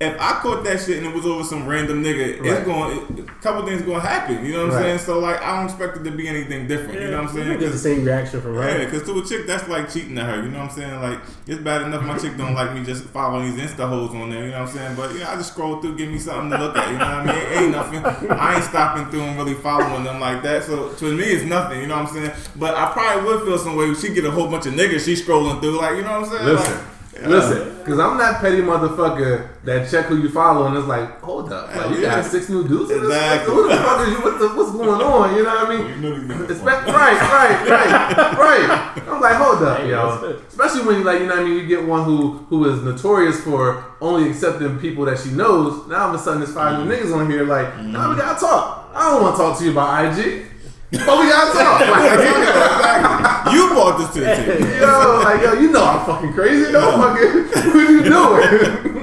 [0.01, 2.51] If I caught that shit and it was over some random nigga, Right.
[2.53, 3.25] it's going.
[3.27, 4.45] A couple things gonna happen.
[4.45, 4.83] You know what I'm Right.
[4.83, 4.99] saying?
[4.99, 7.01] So, like, I don't expect it to be anything different.
[7.01, 7.47] you know what I'm saying?
[7.47, 8.79] You get the 'Cause- same reaction from right.
[8.79, 10.37] yeah, because to a chick, that's like cheating to her.
[10.37, 11.01] You know what I'm saying?
[11.01, 14.29] Like, it's bad enough my chick don't like me just following these Insta hoes on
[14.29, 14.45] there.
[14.45, 14.93] You know what I'm saying?
[14.95, 16.87] But, you know, I just scroll through, give me something to look at.
[16.91, 17.35] You know what I mean?
[17.35, 18.31] It ain't nothing.
[18.31, 20.63] I ain't stopping through and really following them like that.
[20.63, 21.81] So, to me, it's nothing.
[21.81, 22.31] You know what I'm saying?
[22.55, 25.03] But I probably would feel some way if she get a whole bunch of niggas
[25.03, 25.77] she scrolling through.
[25.77, 26.45] Like, you know what I'm saying?
[26.45, 26.88] Listen, Like, yeah.
[27.27, 31.51] Listen, because I'm that petty motherfucker that check who you follow and it's like, hold
[31.51, 32.21] up, like, you Yeah.
[32.21, 32.91] got six new dudes.
[32.91, 33.05] in this?
[33.07, 33.53] Exactly.
[33.53, 34.21] Who the fuck is you?
[34.21, 35.35] What the, what's going on?
[35.35, 35.87] You know what I mean?
[35.87, 39.07] You know these niggas Expect, right, right, right, right.
[39.07, 40.11] I'm like, hold up, Hey, yo.
[40.11, 40.47] that's it.
[40.47, 43.39] Especially when, like, you know what I mean, you get one who who is notorious
[43.41, 45.87] for only accepting people that she knows.
[45.87, 46.97] Now all of a sudden, there's 5 new mm.
[46.97, 47.45] niggas on here.
[47.45, 47.87] Like, mm.
[47.87, 48.91] now we gotta talk.
[48.93, 50.45] I don't want to talk to you about IG,
[50.91, 51.79] but we gotta talk.
[51.89, 54.67] Like, You brought this to the table.
[54.79, 56.71] yo, like, yo, you know I'm fucking crazy.
[56.71, 58.98] No fucking, what you doing?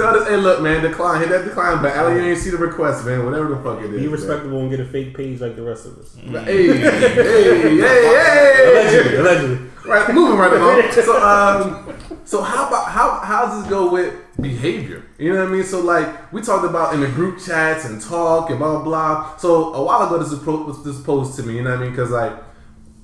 [0.00, 1.20] Tell this, hey, look, man, decline.
[1.20, 3.24] Hit that decline, but Allie, you ain't see the request, man.
[3.24, 3.90] Whatever the fuck it is.
[3.90, 4.10] Be man.
[4.10, 6.14] respectable and get a fake page like the rest of us.
[6.16, 8.70] Hey, hey, hey, hey.
[8.70, 9.70] Allegedly, allegedly.
[9.84, 10.92] Right, moving right along.
[10.92, 15.02] So, um, so how about how how does this go with behavior?
[15.18, 15.64] You know what I mean?
[15.64, 19.36] So, like we talked about in the group chats and talk and blah blah.
[19.36, 21.56] So a while ago, this was, pro- was this posed to me.
[21.56, 21.90] You know what I mean?
[21.90, 22.32] Because like,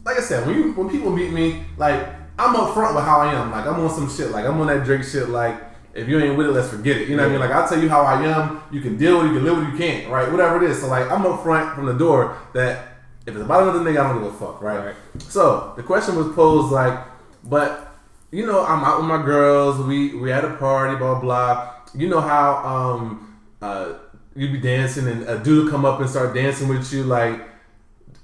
[0.05, 2.07] like I said, when you when people meet me, like
[2.39, 3.51] I'm upfront with how I am.
[3.51, 4.31] Like I'm on some shit.
[4.31, 5.29] Like I'm on that Drake shit.
[5.31, 5.61] Like
[5.97, 7.09] if you ain't with it, let's forget it.
[7.09, 7.41] You know what I mean?
[7.41, 8.63] Like I'll tell you how I am.
[8.71, 9.29] You can deal with it.
[9.31, 9.73] You can live with it.
[9.73, 10.11] You can't.
[10.11, 10.31] Right?
[10.31, 10.81] Whatever it is.
[10.81, 12.89] So like I'm upfront from the door that
[13.27, 14.63] if it's about another nigga, I don't give a fuck.
[14.63, 14.87] Right?
[14.87, 14.97] Right.
[15.23, 16.99] So the question was posed like,
[17.45, 17.95] but
[18.31, 19.79] you know, I'm out with my girls.
[19.79, 21.75] We we at a party, blah blah.
[21.95, 23.95] You know how um uh
[24.37, 27.41] you be dancing and a dude come up and start dancing with you like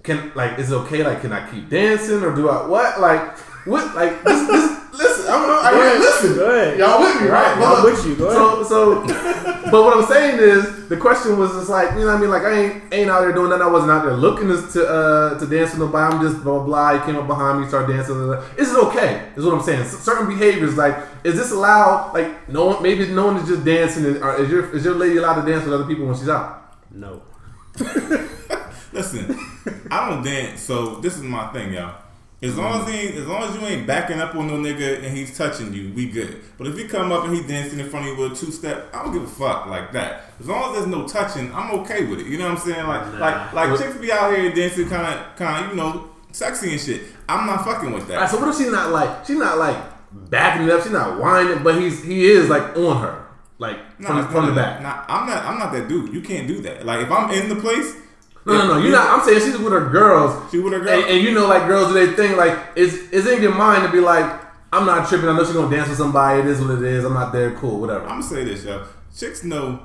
[0.03, 3.39] can like is it okay like can I keep dancing or do I what like
[3.67, 4.72] what like this this
[5.62, 5.98] I ahead.
[6.01, 6.79] listen Go ahead.
[6.79, 8.16] y'all with me right I'm But with you.
[8.16, 9.07] Go so so
[9.72, 12.31] but what I'm saying is the question was just like you know what I mean
[12.31, 14.88] like I ain't ain't out there doing that I wasn't out there looking to to,
[14.88, 17.68] uh, to dance with nobody I'm just blah blah blah he came up behind me
[17.68, 18.44] started dancing blah, blah, blah.
[18.57, 22.48] is it okay is what I'm saying C- certain behaviors like is this allowed like
[22.48, 25.16] no one maybe no one is just dancing and, or is your is your lady
[25.18, 27.22] allowed to dance with other people when she's out No.
[28.92, 29.35] Listen,
[29.90, 32.02] I don't dance, so this is my thing, y'all.
[32.43, 35.17] As long as he, as long as you ain't backing up on no nigga and
[35.17, 36.41] he's touching you, we good.
[36.59, 38.51] But if he come up and he dancing in front of you with a two
[38.51, 40.23] step, I don't give a fuck like that.
[40.41, 42.27] As long as there's no touching, I'm okay with it.
[42.27, 42.85] You know what I'm saying?
[42.87, 46.73] Like, like, like chicks be out here dancing, kind of, kind of, you know, sexy
[46.73, 47.03] and shit.
[47.29, 48.31] I'm not fucking with All right, that.
[48.31, 49.77] so what if she's not like she's not like
[50.13, 50.83] backing it up.
[50.83, 53.25] She's not whining, but he's he is like on her,
[53.59, 54.83] like Nah, from, from the back.
[54.83, 55.45] Nah, I'm not.
[55.45, 56.13] I'm not that dude.
[56.13, 56.85] You can't do that.
[56.85, 57.95] Like if I'm in the place,
[58.45, 58.79] No, no, no.
[58.79, 59.19] You're not.
[59.19, 60.51] I'm saying she's with her girls.
[60.51, 61.05] She with her and, girls.
[61.09, 62.37] and you know, like girls do their thing.
[62.37, 64.25] Like, is is in your mind to be like,
[64.73, 65.29] I'm not tripping.
[65.29, 66.41] I know she's gonna dance with somebody.
[66.41, 67.05] It is what it is.
[67.05, 67.53] I'm not there.
[67.53, 68.05] Cool, whatever.
[68.05, 68.85] I'm gonna say this, yo.
[69.15, 69.81] Chicks know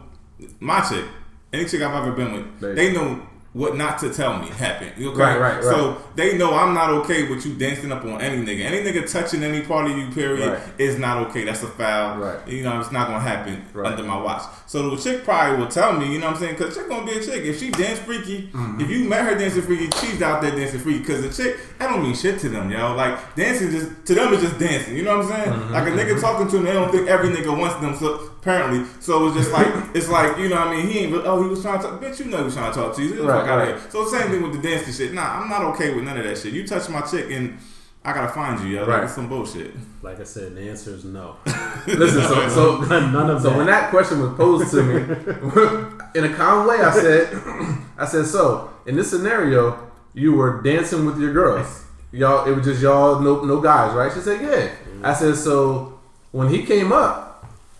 [0.60, 1.06] my chick.
[1.54, 3.22] Any chick I've ever been with, you they know
[3.58, 4.92] what not to tell me happened.
[4.98, 5.08] Okay?
[5.20, 5.64] Right, right, right.
[5.64, 8.64] So they know I'm not okay with you dancing up on any nigga.
[8.66, 10.62] Any nigga touching any part of you, period, Right.
[10.78, 11.44] is not okay.
[11.44, 12.20] That's a foul.
[12.20, 12.48] Right.
[12.48, 13.92] You know, it's not gonna happen Right.
[13.92, 14.44] under my watch.
[14.68, 16.56] So the chick probably will tell me, you know what I'm saying?
[16.58, 17.44] Because chick gonna be a chick.
[17.44, 18.82] If she dance freaky, Mm-hmm.
[18.82, 21.00] if you met her dancing freaky, she's out there dancing freaky.
[21.00, 22.94] Because the chick, that don't mean shit to them, yo.
[22.96, 24.96] Like dancing just to them is just dancing.
[24.96, 25.52] You know what I'm saying?
[25.60, 25.74] Mm-hmm.
[25.74, 27.96] Like a nigga talking to them, they don't think every nigga wants them.
[27.96, 30.88] So apparently, so it's just like it's like you know what I mean.
[30.88, 31.14] He ain't.
[31.26, 32.02] Oh, he was trying to talk.
[32.02, 33.10] Bitch, you know he was trying to talk to you.
[33.10, 33.70] Get the Right, fuck out right.
[33.76, 33.92] of here.
[33.92, 35.14] So same thing with the dancing shit.
[35.14, 36.54] Nah, I'm not okay with none of that shit.
[36.54, 37.58] You touch my chick and.
[38.06, 38.86] I gotta find you, yo.
[38.86, 39.04] Right.
[39.04, 39.72] it's some bullshit.
[40.02, 41.36] Like I said, the answer is no.
[41.88, 43.58] Listen, so so None of so that.
[43.58, 44.96] when that question was posed to me,
[46.16, 47.34] in a calm way, I said,
[47.98, 51.84] I said, so in this scenario, you were dancing with your girls.
[52.14, 54.14] Y'all, it was just y'all, no, no guys, right?
[54.14, 54.70] She said, yeah.
[55.06, 56.00] I said, so
[56.32, 57.27] when he came up,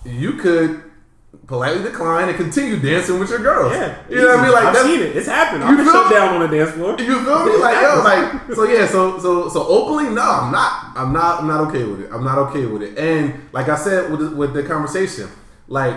[0.08, 0.84] you could
[1.46, 3.72] politely decline and continue dancing with your girls.
[3.72, 4.52] yeah, you know what I mean?
[4.52, 5.16] Like I've seen it.
[5.16, 5.64] It's happened.
[5.64, 6.96] You I've been shut down on the dance floor.
[7.00, 7.58] You feel me?
[7.58, 10.92] Like yo, like so yeah, so so so openly, no, I'm not.
[10.96, 11.42] I'm not.
[11.42, 12.12] I'm not okay with it.
[12.12, 12.98] I'm not okay with it.
[12.98, 15.30] And like I said with the, with the conversation,
[15.68, 15.96] like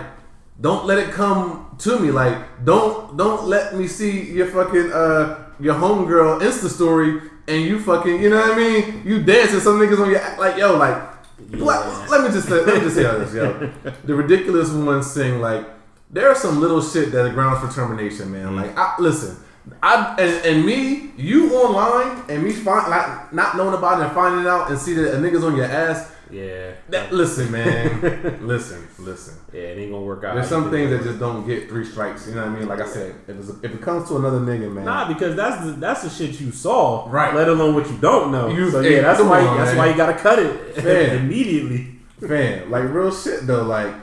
[0.59, 2.11] don't let it come to me.
[2.11, 7.79] Like don't don't let me see your fucking uh your homegirl Insta story and you
[7.79, 9.03] fucking you know what I mean.
[9.05, 11.10] You dancing some niggas on your like yo like.
[11.49, 13.71] Let, let me just let me just say this, yo.
[14.05, 15.65] The ridiculous ones sing like
[16.09, 18.47] there are some little shit that are grounds for termination, man.
[18.47, 18.55] Mm-hmm.
[18.55, 19.37] Like, I, listen,
[19.81, 24.13] I and, and me, you online and me find like not knowing about it and
[24.13, 26.10] finding out and see that a nigga's on your ass.
[26.31, 29.35] Yeah, That, listen, man, listen, listen.
[29.53, 30.35] yeah, it ain't gonna work out.
[30.35, 32.27] There's some things that just don't get three strikes.
[32.27, 32.67] You know what I mean?
[32.69, 35.65] Like I said, if, it's, if it comes to another nigga, man, Nah, because that's
[35.65, 37.35] the that's the shit you saw, Right.
[37.35, 38.47] Let alone what you don't know.
[38.49, 39.77] You- so hey, yeah, that's why on, that's man.
[39.77, 41.17] why you gotta cut it Man.
[41.25, 41.99] immediately.
[42.21, 43.63] man, like real shit though.
[43.63, 43.93] Like,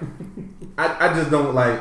[0.77, 1.81] I, I just don't like.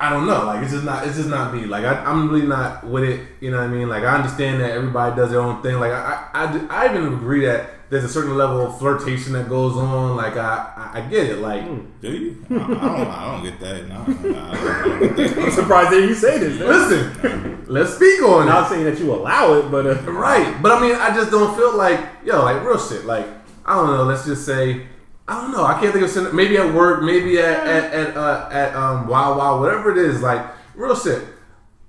[0.00, 0.46] I don't know.
[0.46, 1.06] Like it's just not.
[1.06, 1.64] It's just not me.
[1.66, 3.20] Like I, I'm really not with it.
[3.40, 3.88] You know what I mean?
[3.88, 5.76] Like I understand that everybody does their own thing.
[5.78, 9.50] Like I, I, I, I even agree that there's a certain level of flirtation that
[9.50, 10.16] goes on.
[10.16, 11.38] Like I, I, I get it.
[11.40, 11.62] Like
[12.00, 12.42] Do you?
[12.50, 12.78] I, I don't.
[12.78, 13.86] I don't get that.
[13.86, 15.38] Nah, nah, I, don't, I don't get that.
[15.44, 16.58] I'm surprised that you say this.
[16.58, 18.50] listen, let's speak on I'm it.
[18.50, 20.56] not saying that you allow it, but uh, Right.
[20.62, 23.04] But I mean, I just don't feel like, yo, like real shit.
[23.04, 23.26] Like,
[23.66, 24.86] I don't know, let's just say,
[25.28, 25.64] I don't know.
[25.64, 29.06] I can't think of some- maybe at work, maybe at at at, uh, at um
[29.06, 30.22] Wawa, whatever it is.
[30.22, 30.42] Like,
[30.74, 31.22] real shit.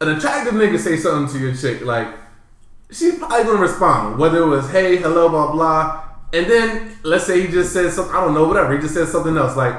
[0.01, 2.09] An attractive nigga say something to your chick, like,
[2.93, 4.19] she's probably gonna respond.
[4.19, 6.03] Whether it was, hey, hello, blah blah.
[6.33, 8.73] And then let's say he just said something, I don't know, whatever.
[8.73, 9.55] He just said something else.
[9.55, 9.75] Like,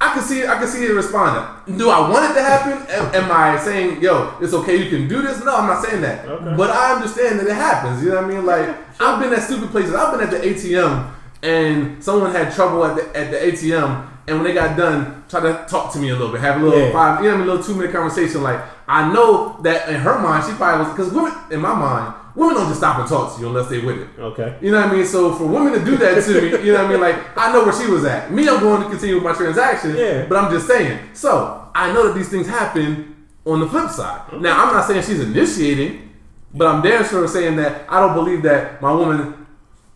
[0.00, 1.78] I can see I can see it responding.
[1.78, 2.72] Do I want it to happen?
[2.88, 5.44] Am, am I saying, yo, it's okay, you can do this?
[5.44, 6.26] No, I'm not saying that.
[6.26, 6.56] Okay.
[6.56, 8.02] But I understand that it happens.
[8.02, 8.44] You know what I mean?
[8.44, 9.94] Like I've been at stupid places.
[9.94, 14.36] I've been at the ATM and someone had trouble at the at the ATM and
[14.36, 16.78] when they got done, try to talk to me a little bit, have a little
[16.78, 16.92] Yeah.
[16.92, 18.42] five, you know I mean, a little two minute conversation.
[18.42, 22.14] Like I know that in her mind, she probably was because women in my mind,
[22.34, 24.08] women don't just stop and talk to you unless they with it.
[24.18, 24.56] okay.
[24.60, 25.04] You know what I mean?
[25.06, 27.00] So for women to do that to me, you know what I mean?
[27.00, 28.30] Like I know where she was at.
[28.32, 29.96] Me, I'm going to continue with my transaction.
[29.96, 30.26] Yeah.
[30.28, 30.98] But I'm just saying.
[31.14, 34.20] So I know that these things happen on the flip side.
[34.40, 36.10] Now I'm not saying she's initiating,
[36.54, 39.41] but I'm damn sure saying that I don't believe that my woman.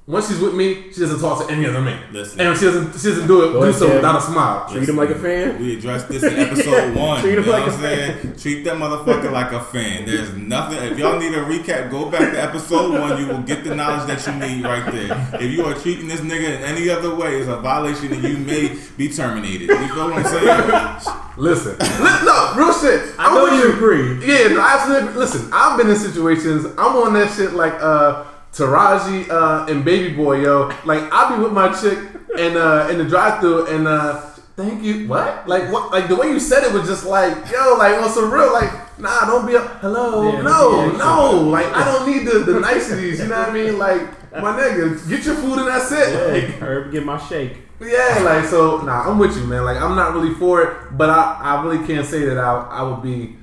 [0.09, 2.41] Once she's with me, she doesn't talk to any other man, Listen.
[2.41, 2.93] and she doesn't.
[2.93, 3.53] She doesn't do it.
[3.53, 3.95] Go do ahead, so Kev.
[3.97, 4.69] without a smile.
[4.71, 5.59] Treat him like a fan.
[5.61, 7.21] We addressed this in episode one.
[7.21, 8.37] Treat you him know like what a I'm saying?
[8.39, 10.07] Treat that motherfucker like a fan.
[10.07, 10.79] There's nothing.
[10.93, 13.21] If y'all need a recap, go back to episode one.
[13.21, 15.41] You will get the knowledge that you need right there.
[15.43, 18.39] If you are treating this nigga in any other way, it's a violation and you
[18.39, 19.71] may be terminated.
[19.71, 21.17] You feel what I'm saying?
[21.37, 23.13] Listen, Li- no, real shit.
[23.19, 24.25] I know you agree.
[24.25, 25.15] Yeah, no, absolutely.
[25.15, 26.65] Listen, I've been in situations.
[26.79, 28.25] I'm on that shit like uh
[28.57, 30.73] Taraji uh, and Baby Boy, yo.
[30.85, 31.99] Like I be with my chick
[32.39, 34.21] and uh in the drive-through and uh
[34.57, 35.07] thank you.
[35.09, 35.47] What?
[35.47, 35.93] Like what?
[35.93, 38.73] Like the way you said it was just like yo, like on some real like.
[38.99, 40.33] Nah, don't be a hello.
[40.33, 41.41] Yeah, no, yeah, no.
[41.51, 43.21] Like I don't need the, the niceties.
[43.21, 43.79] You know what I mean?
[43.79, 44.01] Like
[44.33, 46.33] my nigga, get your food and that's it.
[46.33, 47.59] Like, Herb, get my shake.
[47.79, 48.81] yeah, like so.
[48.81, 49.67] Nah, I'm with you, man.
[49.67, 52.83] Like I'm not really for it, but I, I really can't say that I, I
[52.85, 53.37] would be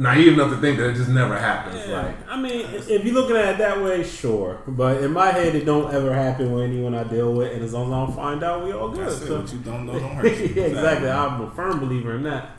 [0.00, 1.86] naive enough to think that it just never happens.
[1.88, 4.60] Like I mean, if you're looking at it that way, sure.
[4.66, 7.72] But in my head, it don't ever happen with anyone I deal with, and as
[7.72, 9.06] long as I don't find out, we all good.
[9.06, 9.26] That's it.
[9.28, 10.46] So- What you don't know don't hurt you.
[10.56, 11.08] yeah, exactly.
[11.10, 12.56] I'm a firm believer in that.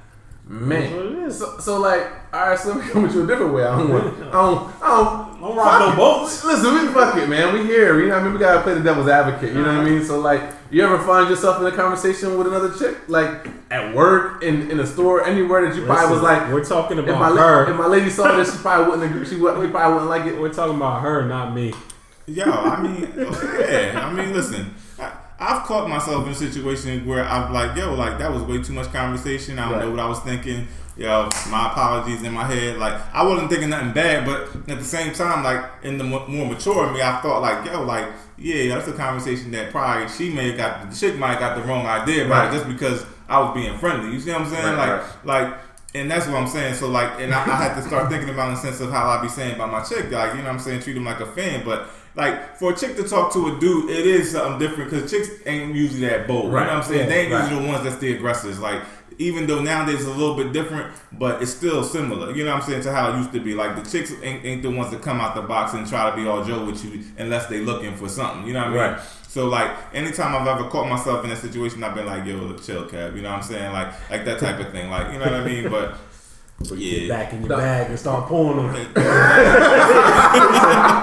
[0.52, 3.24] That's what it man, so, so like, all right, so let me come at you
[3.24, 3.64] a different way.
[3.64, 5.32] I don't want, I don't, I don't.
[5.42, 6.44] don't rock no boats.
[6.44, 7.54] Listen, we fuck it, man.
[7.54, 8.00] We here.
[8.00, 8.34] You know what I mean?
[8.34, 9.54] We gotta play the devil's advocate.
[9.54, 9.90] You know what I uh-huh.
[9.90, 10.06] mean?
[10.06, 14.44] So like, you ever find yourself in a conversation with another chick, like at work,
[14.44, 17.38] in in a store, anywhere that you probably was like, we're talking if my about
[17.38, 17.72] her.
[17.72, 19.26] if my lady saw this, she probably wouldn't agree.
[19.28, 19.64] She wouldn't.
[19.64, 20.40] She probably wouldn't like it.
[20.40, 21.74] We're talking about her, not me.
[22.28, 24.90] Yo, I mean, yeah, I mean, listen, I,
[25.41, 28.91] I've caught myself in situations where I'm like, yo, like that was way too much
[28.93, 29.58] conversation.
[29.58, 29.86] I don't Right.
[29.86, 30.67] know what I was thinking.
[30.97, 32.77] Yo, my apologies in my head.
[32.77, 36.27] Like I wasn't thinking nothing bad, but at the same time, like in the mo-
[36.27, 38.06] more mature me, I thought like, yo, like
[38.38, 41.56] yeah, that's a conversation that probably she may have got the chick might have got
[41.56, 42.54] the wrong idea about Right.
[42.54, 44.12] it just because I was being friendly.
[44.13, 44.75] You see what I'm saying?
[44.77, 45.54] Right, like, like.
[45.93, 46.75] And that's what I'm saying.
[46.75, 49.10] So like, and I, I had to start thinking about in the sense of how
[49.10, 51.19] I be saying about my chick, like you know what I'm saying, treat him like
[51.19, 51.63] a fan.
[51.65, 55.10] But like for a chick to talk to a dude, it is something different because
[55.10, 56.52] chicks ain't usually that bold.
[56.52, 56.62] Right.
[56.62, 57.00] You know what I'm saying?
[57.00, 57.43] Yeah, they ain't right.
[57.43, 58.60] usually the ones that's the aggressors.
[58.60, 58.82] Like
[59.17, 62.32] even though nowadays it's a little bit different, but it's still similar.
[62.36, 63.54] You know what I'm saying to how it used to be.
[63.54, 66.15] Like the chicks ain't, ain't the ones that come out the box and try to
[66.15, 68.45] be all Joe with you unless they looking for something.
[68.47, 68.95] You know what I mean?
[68.95, 69.02] Right.
[69.28, 72.86] So like anytime I've ever caught myself in a situation, I've been like, yo, chill,
[72.88, 73.15] cab.
[73.15, 73.71] You know what I'm saying?
[73.71, 74.89] Like like that type of thing.
[74.89, 75.69] Like you know what I mean?
[75.69, 75.97] But
[76.69, 77.08] Get yeah.
[77.08, 77.58] back in your No.
[77.58, 78.76] bag and start pulling them.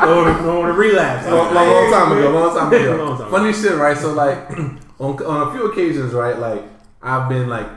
[0.08, 1.26] or, or relapse.
[1.26, 2.30] long, long, long time ago.
[2.30, 3.04] Long time ago.
[3.04, 3.96] Long time Funny shit, right?
[3.96, 4.50] So like,
[4.98, 6.38] on on a few occasions, right?
[6.38, 6.62] Like
[7.02, 7.68] I've been like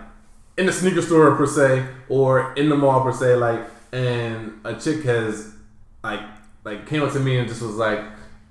[0.57, 4.75] in the sneaker store per se, or in the mall per se, like, and a
[4.75, 5.53] chick has
[6.03, 6.21] like
[6.63, 7.99] like came up to me and just was like,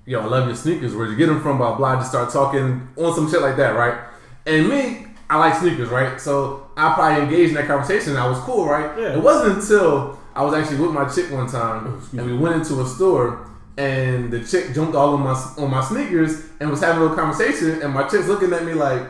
[0.05, 0.95] "Yo, I love your sneakers.
[0.95, 1.95] Where'd you get them from?" Blah blah.
[1.97, 3.97] Just start talking on some shit like that, right?
[4.45, 6.19] And me, I like sneakers, right?
[6.19, 8.11] So I probably engaged in that conversation.
[8.11, 8.97] and I was cool, right?
[8.97, 9.13] Yeah.
[9.13, 12.81] It wasn't until I was actually with my chick one time, and we went into
[12.81, 16.97] a store, and the chick jumped all on my on my sneakers and was having
[16.97, 19.01] a little conversation, and my chick's looking at me like,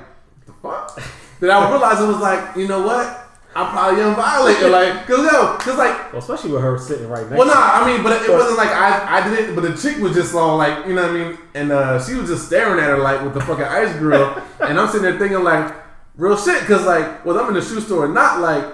[0.45, 0.99] "The fuck?"
[1.39, 3.17] then I realized it was like, you know what?
[3.53, 7.27] I'm probably young violator, like, cause yo, cause like, Well, especially with her sitting right
[7.29, 9.61] next well, nah, I mean, but it, it wasn't like I I did it, but
[9.61, 12.29] the chick was just all like, you know what I mean, and uh, she was
[12.29, 15.43] just staring at her like with the fucking ice grill, and I'm sitting there thinking
[15.43, 15.80] like,
[16.17, 18.65] real shit, cause like, well, I'm in the shoe store, not like.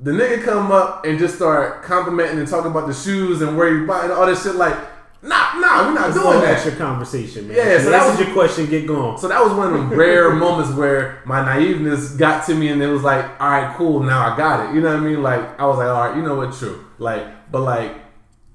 [0.00, 3.68] The nigga come up and just start complimenting and talking about the shoes and where
[3.76, 4.54] you buy and all this shit.
[4.54, 4.76] Like,
[5.22, 6.40] nah, nah, we're not doing that.
[6.42, 7.56] That's your conversation, man.
[7.56, 8.66] Yeah, so so that was- your question.
[8.66, 9.18] Get going.
[9.18, 12.80] So that was one of them rare moments where my naiveness got to me, and
[12.80, 14.74] it was like, all right, cool, now I got it.
[14.76, 15.20] You know what I mean?
[15.20, 16.84] Like I was like, all right, you know what, true.
[16.98, 17.96] Like, but like,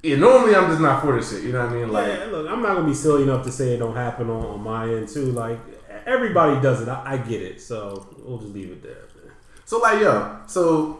[0.02, 1.44] yeah, normally I'm just not for this shit.
[1.44, 1.92] You know what I mean?
[1.92, 4.46] Like, yeah, look, I'm not gonna be silly enough to say it don't happen on,
[4.46, 5.26] on my end too.
[5.34, 5.60] Like
[6.06, 6.88] everybody does it.
[6.90, 7.62] I, I get it.
[7.62, 8.94] So we'll just leave it there.
[8.94, 9.34] Man.
[9.66, 11.00] so like, yo, so.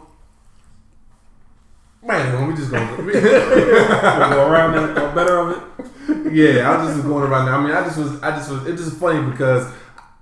[2.02, 2.86] Man, we just going.
[3.06, 6.32] We'll go around that, thought better of it.
[6.34, 7.46] yeah, I was just going around.
[7.46, 7.54] There.
[7.54, 8.66] I mean, I just was, I just was.
[8.66, 9.72] It's just funny because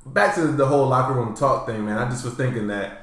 [0.07, 1.99] back to the whole locker room talk thing, man.
[1.99, 3.03] I just was thinking that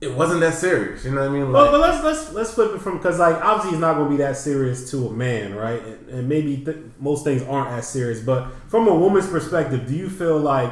[0.00, 1.04] it wasn't that serious.
[1.04, 1.52] You know what I mean?
[1.52, 4.10] Like, Well, but let's let's let's flip it from because like obviously it's not going
[4.10, 5.82] to be that serious to a man, right?
[5.82, 8.20] And, and maybe th- most things aren't as serious.
[8.20, 10.70] But from a woman's perspective, do you feel like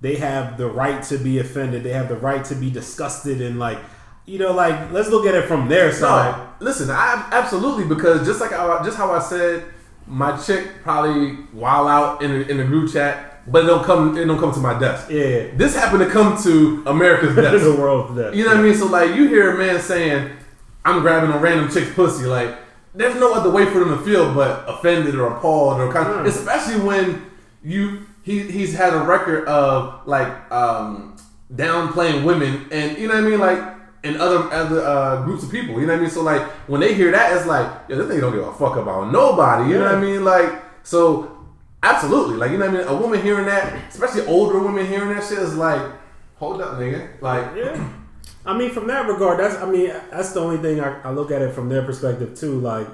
[0.00, 1.82] they have the right to be offended?
[1.82, 3.78] They have the right to be disgusted and like,
[4.26, 6.36] you know, like let's look at it from their side.
[6.60, 9.64] No, listen, I absolutely because just like I, just how I said,
[10.06, 14.16] my chick probably while out in the, in the group chat, but it don't come
[14.16, 15.10] it don't come to my desk.
[15.10, 18.36] Yeah, This happened to come to America's desk, the world's desk.
[18.36, 18.74] You know what I mean?
[18.74, 20.30] So like you hear a man saying,
[20.84, 22.56] "I'm grabbing a random chick's pussy," like
[22.94, 26.26] there's no other way for them to feel but offended or appalled or kind Mm.
[26.26, 27.24] especially when
[27.62, 31.16] you he he's had a record of like um
[31.52, 35.50] downplaying women and you know what I mean like and other other uh, groups of
[35.50, 35.74] people.
[35.80, 36.10] You know what I mean?
[36.10, 38.76] So like when they hear that, it's like, yo, this nigga don't give a fuck
[38.76, 39.70] about nobody.
[39.70, 40.24] You know what I mean?
[40.24, 41.36] Like so.
[41.82, 42.88] Absolutely, like you know what I mean.
[42.88, 45.80] A woman hearing that, especially older women hearing that shit, is like,
[46.36, 47.08] hold up, nigga.
[47.22, 47.88] Like, Yeah.
[48.44, 51.30] I mean, from that regard, that's I mean, that's the only thing I, I look
[51.30, 52.60] at it from their perspective too.
[52.60, 52.86] Like,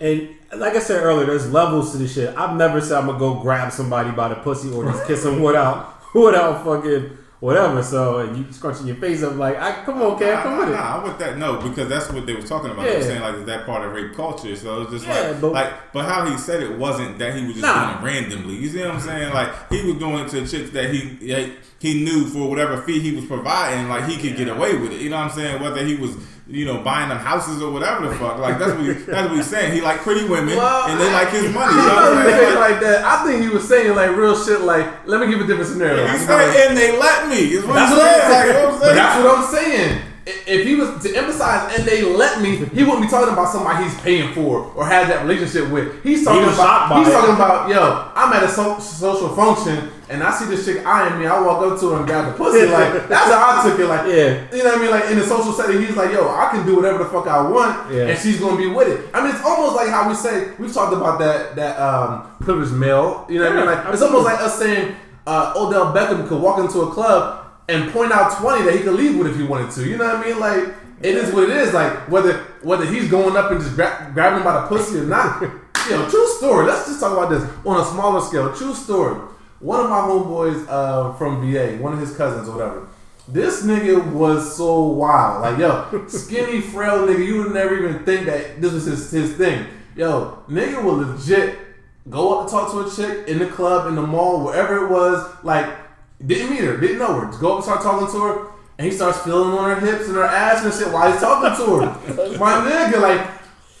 [0.00, 2.34] and like I said earlier, there's levels to this shit.
[2.36, 5.42] I've never said I'm gonna go grab somebody by the pussy or just kiss them
[5.42, 7.82] without without fucking whatever.
[7.82, 10.68] So and you scrunching your face up like, I come on, Cam, come nah, with
[10.70, 10.72] it.
[10.72, 12.84] nah, I would that no because that's what they were talking about.
[12.84, 13.04] They were Yeah.
[13.06, 14.56] saying like is that part of rape culture?
[14.56, 17.44] So it's just Yeah, like but- like but how he said it wasn't that he
[17.46, 18.00] was just Nah.
[18.00, 18.54] doing it randomly.
[18.56, 19.32] You see what I'm saying?
[19.34, 23.00] Like he was doing it to chicks that he he- he knew for whatever fee
[23.00, 25.00] he was providing, like he could get away with it.
[25.00, 25.62] You know what I'm saying?
[25.62, 26.14] Whether he was
[26.50, 28.38] you know buying them houses or whatever the fuck.
[28.38, 29.72] Like that's what he, that's what he's saying.
[29.72, 31.72] He like pretty women Well, and they like his money.
[31.72, 32.58] I You know what don't I'm think saying?
[32.58, 33.04] Like, that.
[33.04, 34.60] I think he was saying like real shit.
[34.62, 36.06] Like, let me give a different scenario.
[36.06, 37.36] he said, and they let me.
[37.54, 38.30] Is what That's he what I'm said.
[38.30, 40.02] Like, you know what I'm But that's what I'm saying.
[40.46, 43.84] If he was to emphasize and they let me, he wouldn't be talking about somebody
[43.84, 46.02] he's paying for or has that relationship with.
[46.02, 47.12] He's talking was shocked about by he's it.
[47.12, 51.20] talking about yo, I'm at a so, social function and I see this chick eyeing
[51.20, 51.26] me.
[51.26, 52.66] I walk up to her and grab the pussy.
[52.70, 53.86] Like that's how I took it.
[53.86, 54.46] Like Yeah.
[54.56, 54.90] you know what I mean?
[54.90, 57.40] Like in the social setting, he's like, yo, I can do whatever the fuck I
[57.48, 58.08] want, Yeah.
[58.08, 59.08] and she's gonna be with it.
[59.14, 62.72] I mean, it's almost like how we say we've talked about that that um, privileged
[62.72, 63.26] male.
[63.28, 63.64] You know what I mean?
[63.68, 64.94] Yeah, Like it's almost like us saying
[65.26, 67.39] uh, Odell Beckham could walk into a club
[67.70, 69.88] and point out twenty that he could leave with if he wanted to.
[69.88, 70.38] You know what I mean?
[70.38, 71.72] Like it is what it is.
[71.72, 75.04] Like whether whether he's going up and just gra- grabbing him by the pussy or
[75.04, 75.42] not.
[75.42, 76.66] you know, true story.
[76.66, 78.54] Let's just talk about this on a smaller scale.
[78.54, 79.14] True story.
[79.60, 82.88] One of my homeboys uh, from VA, one of his cousins or whatever.
[83.28, 85.42] This nigga was so wild.
[85.42, 89.36] Like, yo, skinny, frail nigga, you would never even think that this was his, his
[89.36, 89.66] thing.
[89.94, 91.58] Yo, nigga will legit
[92.08, 94.90] go up to talk to a chick in the club, in the mall, wherever it
[94.90, 95.32] was.
[95.44, 95.68] Like,
[96.24, 97.26] didn't meet her, didn't know her.
[97.26, 98.46] Just go up and start talking to her,
[98.78, 101.56] and he starts feeling on her hips and her ass and shit while he's talking
[101.64, 102.38] to her.
[102.38, 103.26] My nigga, like,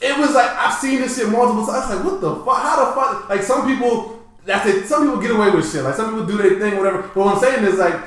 [0.00, 1.90] it was like I've seen this shit multiple times.
[1.90, 2.62] I was like, what the fuck?
[2.62, 3.28] How the fuck?
[3.28, 4.86] Like some people, that's it.
[4.86, 5.84] Some people get away with shit.
[5.84, 7.02] Like some people do their thing, whatever.
[7.02, 8.00] But what I'm saying is like,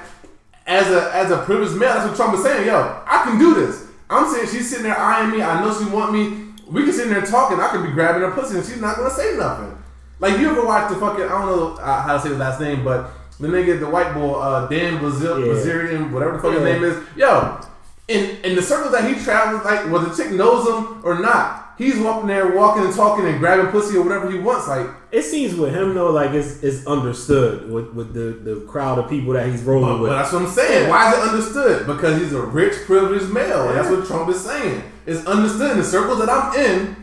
[0.66, 2.66] as a as a privileged male, that's what Trump is saying.
[2.66, 3.88] Yo, I can do this.
[4.10, 5.44] I'm saying she's sitting there eyeing me.
[5.44, 6.54] I know she want me.
[6.68, 7.60] We can sit in there talking.
[7.60, 9.78] I can be grabbing her pussy, and she's not gonna say nothing.
[10.20, 11.26] Like you ever watch the fucking?
[11.26, 13.12] I don't know uh, how to say the last name, but
[13.44, 15.46] the nigga, the white boy, uh, Dan Brazil, Yeah.
[15.54, 16.96] Brazilian, whatever the fuck his name is.
[17.16, 17.60] Yo,
[18.08, 21.74] in in the circles that he travels, like whether the chick knows him or not,
[21.78, 24.68] he's walking there, walking and talking and grabbing pussy or whatever he wants.
[24.68, 28.98] Like, It seems with him though, like it's it's understood with, with the, the crowd
[29.00, 30.10] of people that he's rolling but, with.
[30.12, 30.90] but that's what I'm saying.
[30.90, 31.88] Why is it understood?
[31.88, 33.70] Because he's a rich, privileged male.
[33.70, 34.82] And that's what Trump is saying.
[35.06, 36.96] It's understood in the circles that I'm in,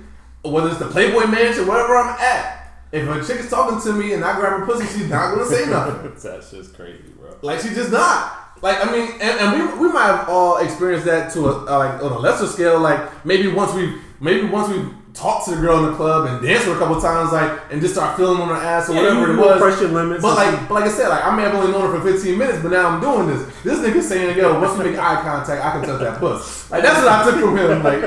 [0.43, 2.60] whether it's the Playboy Mansion, wherever I'm at.
[2.93, 5.47] If a chick is talking to me and I grab her pussy, she's not gonna
[5.47, 6.13] say nothing.
[6.23, 7.31] That's just crazy, bro.
[7.43, 8.37] Like she's just not.
[8.63, 11.79] Like I mean, and, and we, we might have all experienced that to a uh,
[11.79, 12.81] like on a lesser scale.
[12.81, 14.85] Like maybe once we maybe once we
[15.15, 17.81] talked to the girl in the club and danced her a couple times, like and
[17.81, 19.61] just start feeling on her ass or Yeah, whatever you it was.
[19.61, 22.01] pressure limits But like, but like I said, like I may have only known her
[22.01, 23.47] for 15 minutes, but now I'm doing this.
[23.65, 26.83] This nigga saying, "Yo, once we make eye contact, I can touch that puss." Like
[26.83, 27.83] that's what I took from him.
[27.83, 28.03] Like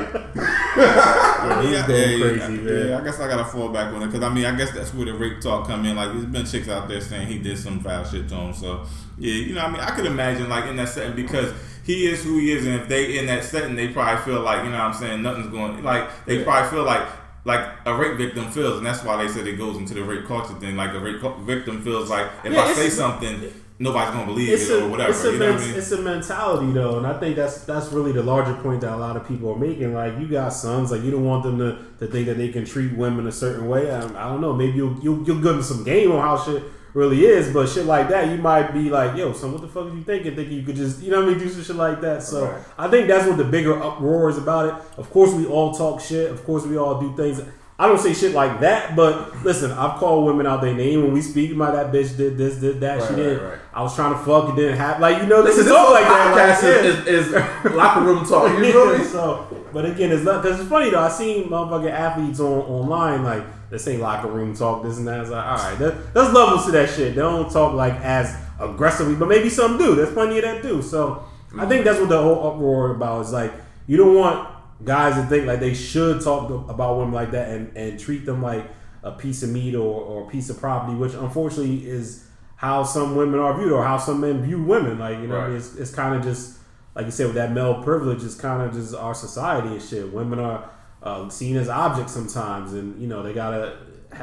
[0.74, 2.88] he's yeah, going yeah, crazy, yeah, man.
[2.88, 4.92] yeah, I guess I gotta fall back on it because I mean I guess that's
[4.94, 5.96] where the rape talk come in.
[5.96, 8.54] Like there's been chicks out there saying he did some foul shit to him.
[8.54, 8.84] So
[9.18, 11.52] yeah, you know I mean I could imagine like in that setting because
[11.84, 14.64] he is who he is, and if they in that setting, they probably feel like
[14.64, 17.06] you know what I'm saying nothing's going like they probably feel like.
[17.46, 20.24] Like a rape victim feels, and that's why they said it goes into the rape
[20.24, 20.76] culture thing.
[20.76, 24.68] Like a rape victim feels like if Yeah, I say something, nobody's gonna believe It's
[24.68, 25.10] it a, or whatever.
[25.10, 25.76] it's, a you know men- what I mean?
[25.76, 28.96] it's a mentality though, and I think that's that's really the larger point that a
[28.96, 29.94] lot of people are making.
[29.94, 32.64] Like you got sons, like you don't want them to, to think that they can
[32.64, 33.90] treat women a certain way.
[33.90, 36.62] I, I don't know, maybe you'll, you'll you'll give them some game on how shit
[36.94, 39.86] really is, but shit like that, you might be like, yo, son, what the fuck
[39.86, 40.36] are you thinking?
[40.36, 42.22] Thinking you could just, you know what I mean, do some shit like that.
[42.22, 42.62] So Right.
[42.78, 44.74] I think that's what the bigger uproar is about it.
[44.96, 46.30] Of course, we all talk shit.
[46.30, 47.42] Of course, we all do things.
[47.76, 51.12] I don't say shit like that, but listen, I've called women out their name when
[51.12, 53.00] we speak about that bitch did this, did that.
[53.00, 53.42] Right, she did.
[53.42, 53.58] right.
[53.72, 55.02] I was trying to fuck, it didn't happen.
[55.02, 56.60] Like you know, this listen, is this all like that.
[56.60, 57.32] podcast Like, is, is,
[57.64, 58.52] is locker room talk.
[58.52, 59.04] You me?
[59.04, 61.00] so, but again, it's not because it's funny though.
[61.00, 65.22] I seen motherfucking athletes on online like this ain't locker room talk, this and that.
[65.22, 67.16] It's like, all right, that, there's levels to that shit.
[67.16, 69.96] They don't talk like as aggressively, but maybe some do.
[69.96, 70.80] There's plenty of that do.
[70.80, 71.24] So
[71.58, 71.84] I think mm-hmm.
[71.86, 73.52] that's what the whole uproar about is like.
[73.86, 74.53] You don't want
[74.84, 78.24] guys to think like they should talk to- about women like that and, and treat
[78.26, 78.64] them like
[79.02, 82.26] a piece of meat or, or a piece of property, which unfortunately is
[82.56, 84.98] how some women are viewed or how some men view women.
[84.98, 85.50] Like you know, Right.
[85.52, 86.58] it's, it's kind of just
[86.94, 90.12] like you said with that male privilege it's kind of just our society and shit.
[90.12, 90.70] Women are
[91.02, 93.76] uh, seen as objects sometimes, and you know they gotta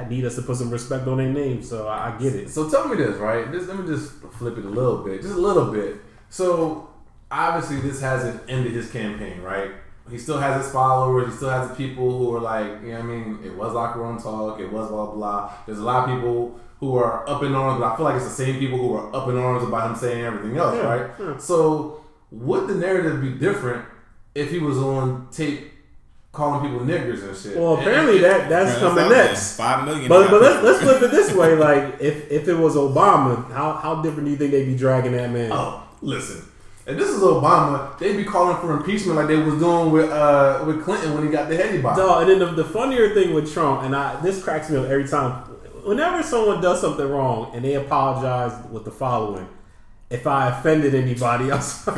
[0.09, 1.61] need us to put some respect on their name.
[1.61, 2.49] So I, I get it.
[2.49, 3.51] So tell me this, right?
[3.51, 5.97] Just, let me just flip it a little bit, just a little bit.
[6.29, 6.89] So
[7.29, 9.71] obviously, this hasn't ended his campaign, right?
[10.11, 11.27] He still has his followers.
[11.31, 13.73] He still has the people who are like, you know, what I mean, it was
[13.73, 14.59] locker room talk.
[14.59, 15.15] It was blah blah.
[15.15, 15.53] blah.
[15.65, 18.25] There's a lot of people who are up in arms, but I feel like it's
[18.25, 21.11] the same people who are up in arms about him saying everything else, Yeah, right?
[21.19, 21.37] yeah.
[21.37, 23.85] So would the narrative be different
[24.35, 25.67] if he was on tape
[26.31, 27.55] calling people niggers and shit?
[27.57, 29.25] Well, apparently and- that that's coming out there.
[29.27, 29.57] next.
[29.57, 30.09] Five million.
[30.09, 31.55] But but let's let's flip it this way.
[31.67, 35.11] Like if if it was Obama, how how different do you think they'd be dragging
[35.13, 35.51] that man?
[35.53, 36.43] Oh, listen.
[36.85, 40.63] If this is Obama, they'd be calling for impeachment like they was doing with uh,
[40.65, 41.97] with Clinton when he got the heady box.
[41.97, 44.85] Dog, and then the, the funnier thing with Trump, and I this cracks me up
[44.85, 45.43] every time.
[45.83, 49.47] Whenever someone does something wrong and they apologize with the following,
[50.11, 51.51] if I offended anybody.
[51.51, 51.95] I was like,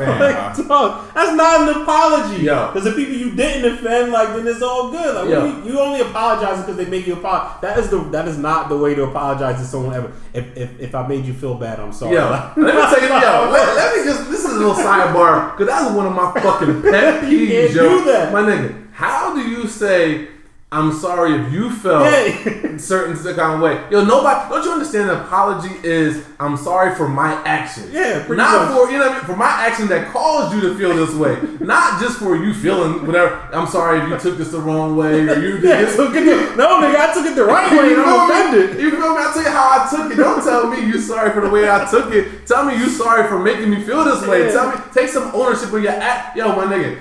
[0.67, 2.43] dog, that's not an apology.
[2.43, 5.15] Because the people you didn't offend, like, then it's all good.
[5.15, 5.45] Like, Yo.
[5.45, 7.59] you, you only apologize because they make you apologize.
[7.61, 10.11] That is the that is not the way to apologize to someone ever.
[10.33, 12.15] If if, if I made you feel bad, I'm sorry.
[12.15, 14.75] Yo, Like, let me tell you, yo, let, let me just, this is a little
[14.75, 17.89] sidebar, because that was one of my fucking pet peeves, yo.
[17.89, 18.31] do that.
[18.31, 20.27] My nigga, how do you say,
[20.73, 22.77] I'm sorry if you felt Yeah.
[22.77, 23.79] certain kind of way?
[23.91, 27.91] Yo, nobody, don't you understand the apology is, I'm sorry for my actions.
[27.91, 28.75] Yeah, pretty Not much.
[28.87, 31.13] for, you know what I mean, for my action that caused you to feel this
[31.13, 31.37] way.
[31.59, 35.27] Not just for you feeling whatever, I'm sorry if you took this the wrong way,
[35.29, 35.95] or you did Yeah, this.
[35.95, 38.81] took it the- no, nigga, I took it the right way, You I'm offended.
[38.81, 39.21] You feel me?
[39.23, 40.15] I tell you how I took it.
[40.15, 42.47] Don't tell me you sorry for the way I took it.
[42.47, 44.45] Tell me you sorry for making me feel this way.
[44.47, 44.51] Yeah.
[44.53, 46.35] Tell me, take some ownership of your act.
[46.35, 46.97] Yo, my nigga,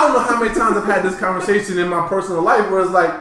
[0.00, 2.80] I, don't know how many times I've had this conversation in my personal life where
[2.80, 3.12] it's like,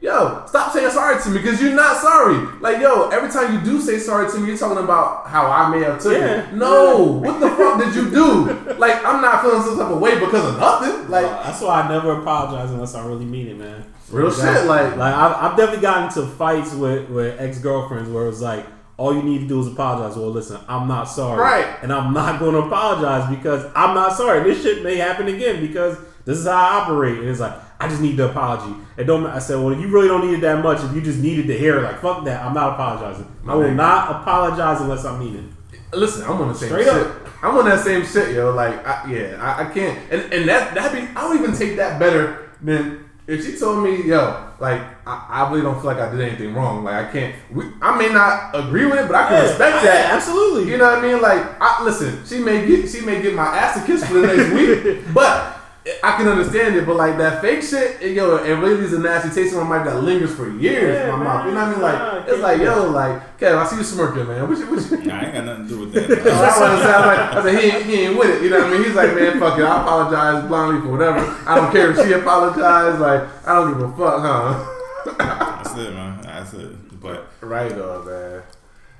[0.00, 2.36] yo, stop saying sorry to me because you're not sorry.
[2.60, 5.68] Like, yo, every time you do say sorry to me, you're talking about how I
[5.70, 6.48] may have took Yeah.
[6.48, 6.54] it.
[6.54, 8.54] No, what the fuck did you do?
[8.78, 11.10] Like, I'm not feeling some type of way because of nothing.
[11.10, 13.84] Like, That's why I never apologize unless I really mean it, man.
[14.10, 18.28] Real shit, like- like I've, I've definitely gotten into fights with with ex girlfriends where
[18.28, 18.64] it's like
[18.96, 20.16] all you need to do is apologize.
[20.16, 21.66] Well, listen, I'm not sorry, Right.
[21.82, 24.42] And I'm not going to apologize because I'm not sorry.
[24.44, 25.98] This shit may happen again because
[26.28, 27.18] this is how I operate.
[27.18, 28.74] And it's like I just need the apology.
[28.96, 29.24] It don't.
[29.26, 30.82] I said, well, you really don't need it that much.
[30.84, 33.26] If you just needed to hear it, like fuck that, I'm not apologizing.
[33.46, 33.76] I will nigga.
[33.76, 35.96] not apologize unless I mean it.
[35.96, 36.94] Listen, I'm on the same Straight shit.
[36.94, 37.16] up.
[37.42, 38.52] I'm on that same shit, yo.
[38.52, 40.98] Like, I, yeah, I, I can't, and and that that be.
[41.16, 45.50] I don't even take that better than if she told me, yo, like, I, I
[45.50, 46.82] really don't feel like I did anything wrong.
[46.82, 47.34] Like, I can't.
[47.52, 50.10] We, I may not agree with it, but I can Yeah, respect that.
[50.14, 50.70] absolutely.
[50.70, 51.22] You know what I mean?
[51.22, 54.26] Like, I, listen, she may get she may get my ass a kiss for the
[54.26, 55.54] next week, but.
[56.02, 58.98] I can understand it, but like that fake shit, it, yo, it really is a
[58.98, 61.46] nasty taste in my mouth that lingers for years Yeah, in my mouth.
[61.46, 61.80] You know what I mean?
[61.82, 64.48] Like, Nah, it's like, do yo, like, Kev, I see you smirking, man.
[64.48, 66.60] What you, what you, Nah, I ain't got nothing to do with that's that.
[66.60, 67.18] what it sounds like.
[67.18, 68.42] I said he ain't, he ain't with it.
[68.42, 68.84] You know what I mean?
[68.84, 69.64] He's like, man, fuck it.
[69.64, 71.18] I apologize blindly for whatever.
[71.46, 73.00] I don't care if she apologized.
[73.00, 74.74] Like, I don't give a fuck, huh?
[75.18, 76.20] That's it, man.
[76.22, 77.00] That's it.
[77.00, 78.42] But right on, man.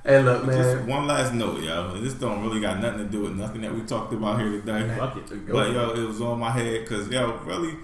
[0.09, 2.00] Hey, look, just one last note, yo.
[2.00, 4.90] This don't really got nothing to do with nothing that we talked about here today.
[4.96, 5.46] Fuck it.
[5.46, 7.74] Go But yo, it was on my head because yo, really,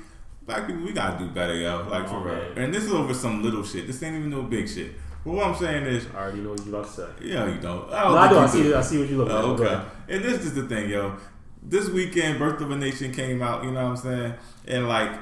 [0.46, 1.86] black people, we gotta do better, yo.
[1.86, 2.56] Like for real.
[2.56, 3.86] And this is over some little shit.
[3.86, 4.92] This ain't even no big shit.
[5.22, 7.08] But what I'm saying is, I already know what you about to say.
[7.20, 7.90] yeah, you don't.
[7.90, 8.38] No, I do.
[8.38, 8.72] I see.
[8.72, 9.34] I see what you look at.
[9.34, 9.84] Oh, okay.
[10.08, 11.16] And this is the thing, yo.
[11.62, 13.64] This weekend, Birth of a Nation came out.
[13.64, 14.34] You know what I'm saying?
[14.66, 15.12] And like,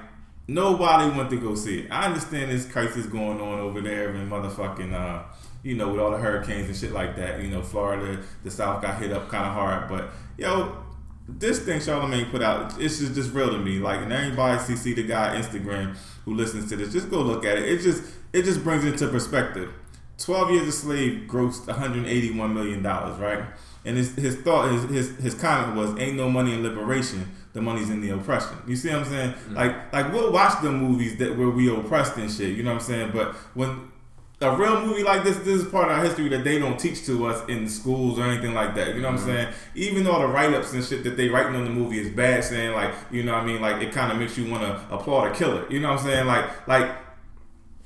[0.46, 1.90] nobody went to go see it.
[1.90, 5.24] I understand this crisis going on over there in motherfucking, uh,
[5.62, 7.40] you know, with all the hurricanes and shit like that.
[7.40, 9.88] You know, Florida, the South got hit up kind of hard.
[9.88, 10.76] But yo,
[11.28, 13.78] this thing Charlamagne put out, it's just, just real to me.
[13.78, 17.44] Like, and everybody see, see the guy Instagram who listens to this, just go look
[17.44, 17.68] at it.
[17.68, 18.02] It just
[18.32, 19.72] it just brings it into perspective.
[20.18, 23.44] Twelve years a slave grossed 181 million dollars, right?
[23.84, 27.34] And his his thought his, his his comment was, "Ain't no money in liberation.
[27.52, 29.32] The money's in the oppression." You see what I'm saying?
[29.32, 29.54] Mm.
[29.54, 32.56] Like like we'll watch the movies that where we oppressed and shit.
[32.56, 33.10] You know what I'm saying?
[33.12, 33.91] But when
[34.42, 37.06] a real movie like this, this is part of our history that they don't teach
[37.06, 38.94] to us in schools or anything like that.
[38.94, 39.36] You know what I'm mm-hmm.
[39.36, 39.54] saying?
[39.74, 42.44] Even all the write ups and shit that they writing on the movie is bad,
[42.44, 44.94] saying like, you know what I mean, like it kind of makes you want to
[44.94, 45.64] applaud a killer.
[45.70, 46.26] You know what I'm saying?
[46.26, 46.90] Like like.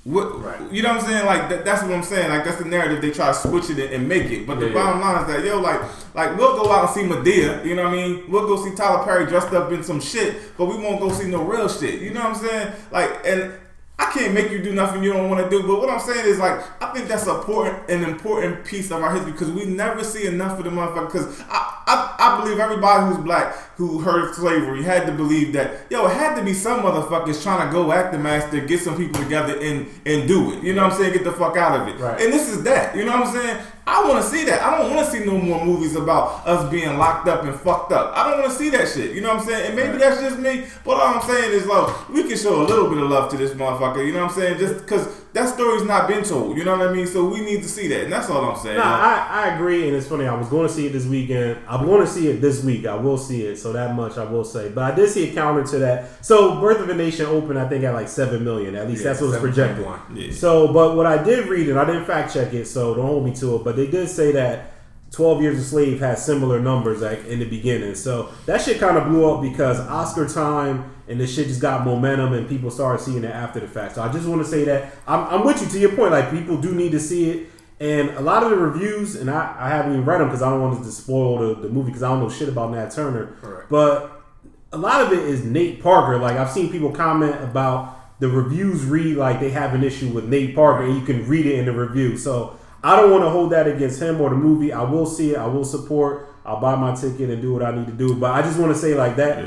[0.04, 0.72] What, Right.
[0.72, 1.26] You know what I'm saying?
[1.26, 2.30] Like that, that's what I'm saying.
[2.30, 4.46] Like that's the narrative they try to switch it and make it.
[4.46, 4.74] But the Yeah.
[4.74, 5.80] bottom line is that yo, like,
[6.14, 7.64] like we'll go out and see Madea.
[7.64, 8.22] You know what I mean?
[8.28, 11.26] We'll go see Tyler Perry dressed up in some shit, but we won't go see
[11.26, 12.00] no real shit.
[12.00, 12.72] You know what I'm saying?
[12.92, 13.54] Like, and
[13.98, 15.66] I can't make you do nothing you don't want to do.
[15.66, 19.14] But what I'm saying is like, I think that's important, an important piece of our
[19.14, 21.06] history because we never see enough of the motherfucker.
[21.06, 25.54] Because I, I, I believe everybody who's black who heard of slavery had to believe
[25.54, 28.80] that yo, it had to be some motherfuckers trying to go act the master, get
[28.80, 30.62] some people together and and do it.
[30.62, 31.14] You know what I'm saying?
[31.14, 31.98] Get the fuck out of it.
[31.98, 32.20] Right.
[32.20, 32.94] And this is that.
[32.96, 33.66] You know what I'm saying?
[33.88, 34.62] I want to see that.
[34.62, 37.92] I don't want to see no more movies about us being locked up and fucked
[37.92, 38.16] up.
[38.16, 39.14] I don't want to see that shit.
[39.14, 39.66] You know what I'm saying?
[39.68, 40.66] And maybe that's just me.
[40.84, 43.36] But all I'm saying is, like, we can show a little bit of love to
[43.36, 44.04] this motherfucker.
[44.04, 44.58] You know what I'm saying?
[44.58, 45.06] Just because
[45.36, 46.56] that story's not been told.
[46.56, 47.06] You know what I mean?
[47.06, 48.04] So we need to see that.
[48.04, 48.78] And that's all I'm saying.
[48.78, 50.26] No, I, I agree, and it's funny.
[50.26, 51.58] I was going to see it this weekend.
[51.68, 52.86] I'm going to see it this week.
[52.86, 54.70] I will see it, so that much I will say.
[54.70, 56.24] But I did see a counter to that.
[56.24, 58.74] So, Birth of a Nation opened, I think, at like seven million.
[58.76, 59.84] At least Yeah, that's what was projected.
[59.84, 60.00] 7.1.
[60.14, 60.32] Yeah.
[60.32, 63.24] So, but what I did read, and I didn't fact check it, so don't hold
[63.24, 63.64] me to it.
[63.64, 64.72] But they did say that
[65.16, 67.94] 12 Years a Slave had similar numbers like in the beginning.
[67.94, 71.86] So that shit kind of blew up because Oscar time and this shit just got
[71.86, 73.94] momentum and people started seeing it after the fact.
[73.94, 76.10] So I just want to say that I'm, I'm with you to your point.
[76.12, 77.50] Like people do need to see it.
[77.80, 80.50] And a lot of the reviews, and I, I haven't even read them because I
[80.50, 83.36] don't want to spoil the, the movie because I don't know shit about Nat Turner.
[83.70, 84.22] But
[84.70, 86.18] a lot of it is Nate Parker.
[86.18, 90.26] Like I've seen people comment about the reviews read like they have an issue with
[90.26, 92.18] Nate Parker, and you can read it in the review.
[92.18, 94.72] So I don't want to hold that against him or the movie.
[94.72, 95.38] I will see it.
[95.38, 98.14] I will support I'll buy my ticket and do what I need to do.
[98.14, 99.44] But I just want to say like that.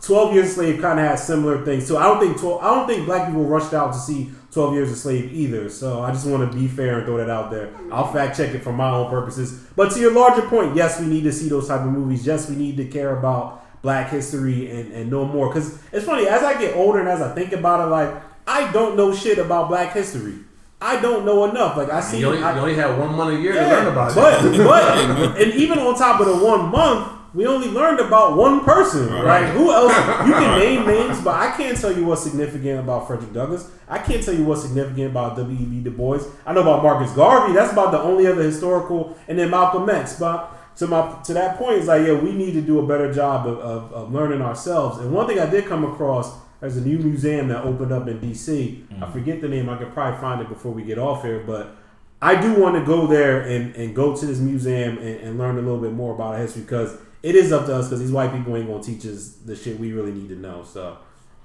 [0.00, 1.86] Twelve Years a Slave kind of had similar things.
[1.86, 4.72] So I don't think 12, I don't think black people rushed out to see Twelve
[4.72, 5.68] Years a Slave either.
[5.68, 7.70] So I just want to be fair and throw that out there.
[7.92, 9.52] I'll fact check it for my own purposes.
[9.76, 12.26] But to your larger point, yes, we need to see those type of movies.
[12.26, 15.48] Yes, we need to care about Black history and, and know more.
[15.48, 18.72] Because it's funny as I get older and as I think about it, like I
[18.72, 20.36] don't know shit about Black history.
[20.80, 21.76] I don't know enough.
[21.76, 23.86] Like I see, You only, I, you only had one month a year to learn
[23.86, 24.56] about but, it.
[24.66, 29.12] But and even on top of the one month, we only learned about one person.
[29.12, 29.48] Right?
[29.50, 29.94] Who else?
[30.26, 33.70] You can name names, but I can't tell you what's significant about Frederick Douglass.
[33.88, 35.82] I can't tell you what's significant about W.E.B.
[35.82, 36.22] Du Bois.
[36.46, 37.52] I know about Marcus Garvey.
[37.52, 40.18] That's about the only other historical, and then Malcolm X.
[40.18, 43.12] But to my to that point, it's like yeah, we need to do a better
[43.12, 44.98] job of, of, of learning ourselves.
[44.98, 46.36] And one thing I did come across.
[46.60, 49.02] There's a new museum that opened up in DC.
[49.02, 49.68] I forget the name.
[49.68, 51.76] I could probably find it before we get off here, but
[52.20, 55.56] I do want to go there and, and go to this museum and, and learn
[55.56, 58.32] a little bit more about history because it is up to us because these white
[58.32, 60.62] people ain't gonna teach us the shit we really need to know.
[60.64, 60.98] So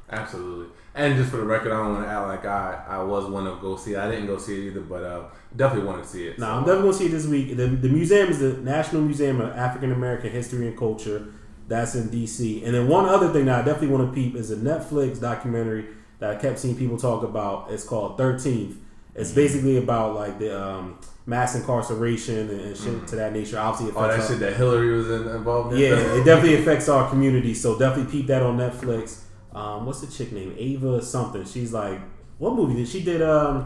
[0.10, 0.68] Absolutely.
[0.94, 3.46] And just for the record, I don't want to act like I, I was one
[3.46, 3.98] to go see it.
[3.98, 5.24] I didn't go see it either, but uh,
[5.56, 6.40] definitely wanted to see it.
[6.40, 7.58] now I'm definitely gonna see it this week.
[7.58, 11.34] The, the museum is the National Museum of African American History and Culture.
[11.68, 12.64] That's in DC.
[12.64, 15.88] And then one other thing that I definitely want to peep is a Netflix documentary
[16.20, 17.72] that I kept seeing people talk about.
[17.72, 18.78] It's called Thirteenth.
[19.16, 23.58] It's basically about like the um, mass incarceration and, shit to that nature.
[23.58, 25.80] Obviously, it All that affects shit that Hillary was in, involved in.
[25.80, 27.54] Yeah, it definitely affects our community.
[27.54, 29.22] So definitely peep that on Netflix.
[29.54, 30.54] Um, what's the chick name?
[30.58, 31.46] Ava or something.
[31.46, 32.00] She's like,
[32.38, 33.22] what movie did she did?
[33.22, 33.66] Um,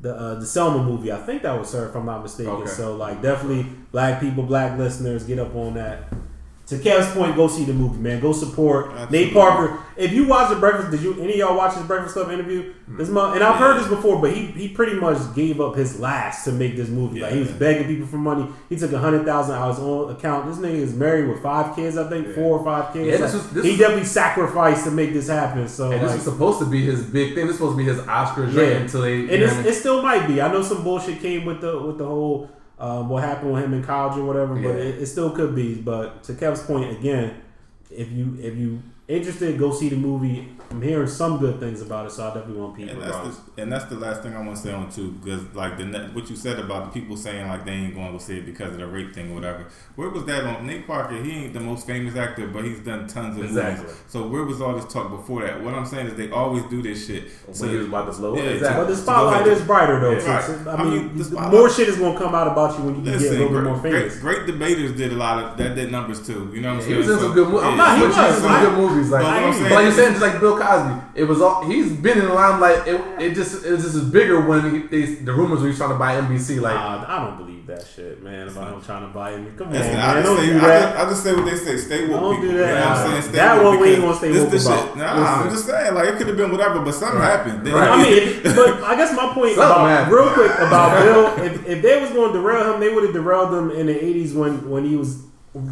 [0.00, 1.12] the uh, the Selma movie.
[1.12, 2.52] I think that was her, if I'm not mistaken.
[2.52, 2.70] Okay.
[2.70, 6.12] So like, definitely black people, black listeners, get up on that.
[6.68, 8.20] To Kev's point, go see the movie, man.
[8.20, 9.24] Go support Absolutely.
[9.24, 9.82] Nate Parker.
[9.96, 12.74] If you watch the Breakfast, did you any of y'all watch his Breakfast Club interview?
[12.86, 13.12] This mm.
[13.12, 16.44] month, and I've heard this before, but he he pretty much gave up his last
[16.44, 17.20] to make this movie.
[17.20, 18.52] Like he was begging people for money.
[18.68, 20.46] He took a hundred thousand out of his own account.
[20.46, 23.08] This nigga is married with five kids, I think, four or five kids.
[23.08, 25.66] Yeah, this was- this he was- definitely sacrificed to make this happen.
[25.68, 27.46] So And this like, was supposed to be his big thing.
[27.46, 29.20] This was supposed to be his Oscar yeah, until they.
[29.20, 29.72] and you know it's, what I mean?
[29.72, 30.42] it still might be.
[30.42, 33.74] I know some bullshit came with the with the whole um, what happened with him
[33.74, 35.74] in college or whatever, but it, it still could be.
[35.74, 37.42] But to Kev's point again,
[37.90, 40.48] if you if you interested, go see the movie.
[40.70, 43.00] I'm hearing some good things about it, so I definitely want people.
[43.00, 45.42] And that's the and that's the last thing I want to say on too, because
[45.54, 48.18] like the what you said about the people saying like they ain't going to go
[48.18, 49.66] see it because of the rape thing or whatever.
[49.96, 51.16] Where was that on Nate Parker?
[51.22, 53.86] He ain't the most famous actor, but he's done tons of Exactly.
[53.86, 54.00] movies.
[54.08, 55.62] So where was all this talk before that?
[55.64, 57.24] What I'm saying is they always do this shit.
[57.48, 58.38] Oh, so when he was about to blow up.
[58.38, 58.84] Yeah, exactly.
[58.84, 60.10] But the spotlight is brighter though.
[60.10, 60.36] Yeah.
[60.36, 60.66] Right.
[60.68, 63.14] I, I mean, mean, more shit is gonna come out about you when you get
[63.14, 64.18] a Listen, little bit more famous.
[64.18, 66.50] great, great debaters did a lot of that did numbers too.
[66.52, 66.98] You know what I'm He saying?
[66.98, 67.62] was in So- some good movies.
[67.62, 67.70] yeah.
[67.70, 68.14] I'm not he was.
[68.38, 69.10] Some good movies.
[69.10, 71.40] Like, But what I'm saying but like you're saying, just like Bill Cosby, it was
[71.40, 72.86] all he's been in the limelight.
[72.86, 75.90] It, it just it just is bigger when he, they, the rumors were he's trying
[75.90, 76.60] to buy NBC.
[76.60, 78.48] Like, Nah, I don't believe that shit, man.
[78.48, 79.54] About him trying to buy him.
[79.56, 79.96] Come on, man.
[79.98, 81.76] I just, Don't say, do I, just, I just say what they say.
[81.76, 82.42] Stay woke, Don't people.
[82.42, 82.88] do You know that.
[82.88, 83.22] what I'm saying?
[83.22, 84.86] Stay That woke one we ain't gonna stay woke about.
[84.88, 84.96] Shit.
[84.96, 87.66] Nah, I'm just saying, like it could have been whatever, but something happened.
[87.66, 87.88] They- Right.
[87.90, 90.14] I mean, but I guess my point about happened.
[90.16, 93.12] real quick about Bill, if, if they was going to derail him, they would have
[93.12, 95.22] derailed him in the '80s when when he was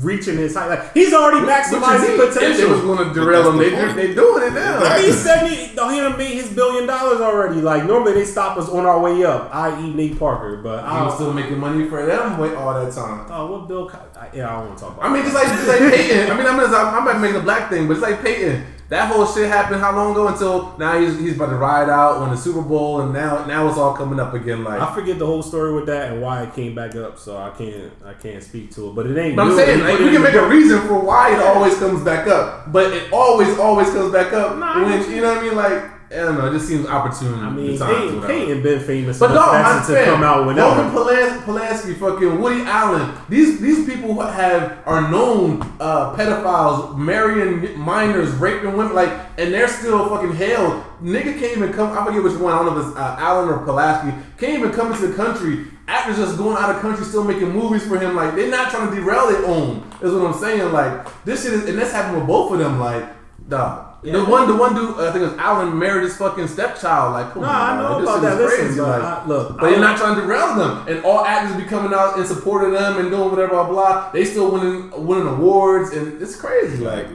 [0.02, 0.68] reaching his height.
[0.68, 4.14] Like he's already maximizing If they was going to derail him, But they that's they
[4.14, 4.78] doing it now.
[4.82, 5.74] I mean, seventy.
[5.74, 7.60] no, He done made his billion dollars already.
[7.60, 9.92] Like normally they stop us on our way up, i.e.
[9.94, 10.58] Nate Parker.
[10.58, 13.26] But He I was still making money for them with all that time.
[13.30, 13.88] Oh, what Bill?
[13.88, 15.10] Co- I, yeah, I don't want to talk about.
[15.10, 16.30] I mean, just like just like Peyton.
[16.30, 18.64] I mean, I'm gonna I'm not making a black thing, but it's like Peyton.
[18.88, 20.28] That whole shit happened how long ago?
[20.28, 23.66] Until now he's he's about to ride out on the Super Bowl, and now now
[23.68, 24.62] it's all coming up again.
[24.62, 27.36] Like I forget the whole story with that and why it came back up, so
[27.36, 28.94] I can't I can't speak to it.
[28.94, 29.34] But it ain't.
[29.34, 32.28] But I'm saying like we can make a reason for why it always comes back
[32.28, 35.16] up, but it always always comes back up Nah, when you.
[35.16, 35.56] you know what I mean.
[35.56, 37.34] Like I don't know, it just seems opportune.
[37.40, 38.22] I mean, Peyton.
[38.22, 40.90] Peyton been famous, But no, enough I'm for that to come out Roman.
[40.92, 43.14] Polanski, Polanski, fucking Woody Allen.
[43.28, 49.68] These these people have are known uh, pedophiles, marrying minors, raping women, like, and they're
[49.68, 50.82] still fucking held.
[51.02, 51.96] Nigga can't even come.
[51.96, 52.52] I forget which one.
[52.52, 54.12] I don't know if it's uh, Allen or Pulaski.
[54.38, 55.66] Can't even come into the country.
[55.88, 58.16] Actors just going out of country, still making movies for him.
[58.16, 59.88] Like they're not trying to derail their own.
[60.02, 60.72] Is what I'm saying.
[60.72, 62.80] Like this shit is, and that's happening with both of them.
[62.80, 63.04] Like,
[63.48, 63.95] dog.
[64.06, 64.28] The Yeah.
[64.28, 67.12] one, the one dude, uh, I think it was Allen, married his fucking stepchild.
[67.14, 68.32] Like, come No, on, I know This about shit that.
[68.32, 70.84] is Listen, crazy, but like- I, look, but I you're don't- trying to derail them,
[70.88, 74.10] and all actors be coming out and supporting them and doing whatever, blah blah.
[74.12, 76.84] They still winning winning awards, and it's crazy.
[76.84, 77.08] Like,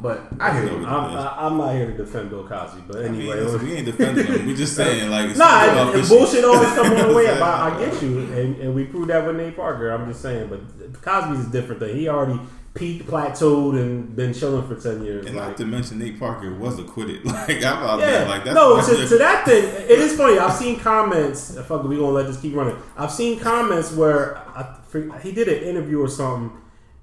[0.00, 0.86] but I hear you.
[0.86, 3.56] I'm, I, I'm not here to defend Bill Cosby, but I mean, anyway.
[3.64, 4.46] we ain't defending them.
[4.46, 7.26] We just saying like it's Nah, all and, and bullshit always come on the way
[7.26, 7.40] up.
[7.40, 9.90] I, I get you, and, and we proved that with Nate Parker.
[9.90, 10.60] I'm just saying, but
[11.02, 11.96] Cosby's a different thing.
[11.96, 12.38] He already
[12.78, 15.26] peaked, plateaued, and been chilling for ten years.
[15.26, 17.24] And like, not to mention Nate Parker was acquitted.
[17.48, 18.28] Like I'm out yeah, there.
[18.28, 18.80] Like that's no.
[18.80, 20.38] To, to that thing, it is funny.
[20.38, 21.54] I've seen comments.
[21.66, 22.76] Fuck, it, we gonna let this keep running.
[22.96, 24.78] I've seen comments where I,
[25.22, 26.56] he did an interview or something,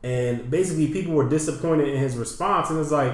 [0.03, 3.13] and basically people were disappointed in his response, and it's like,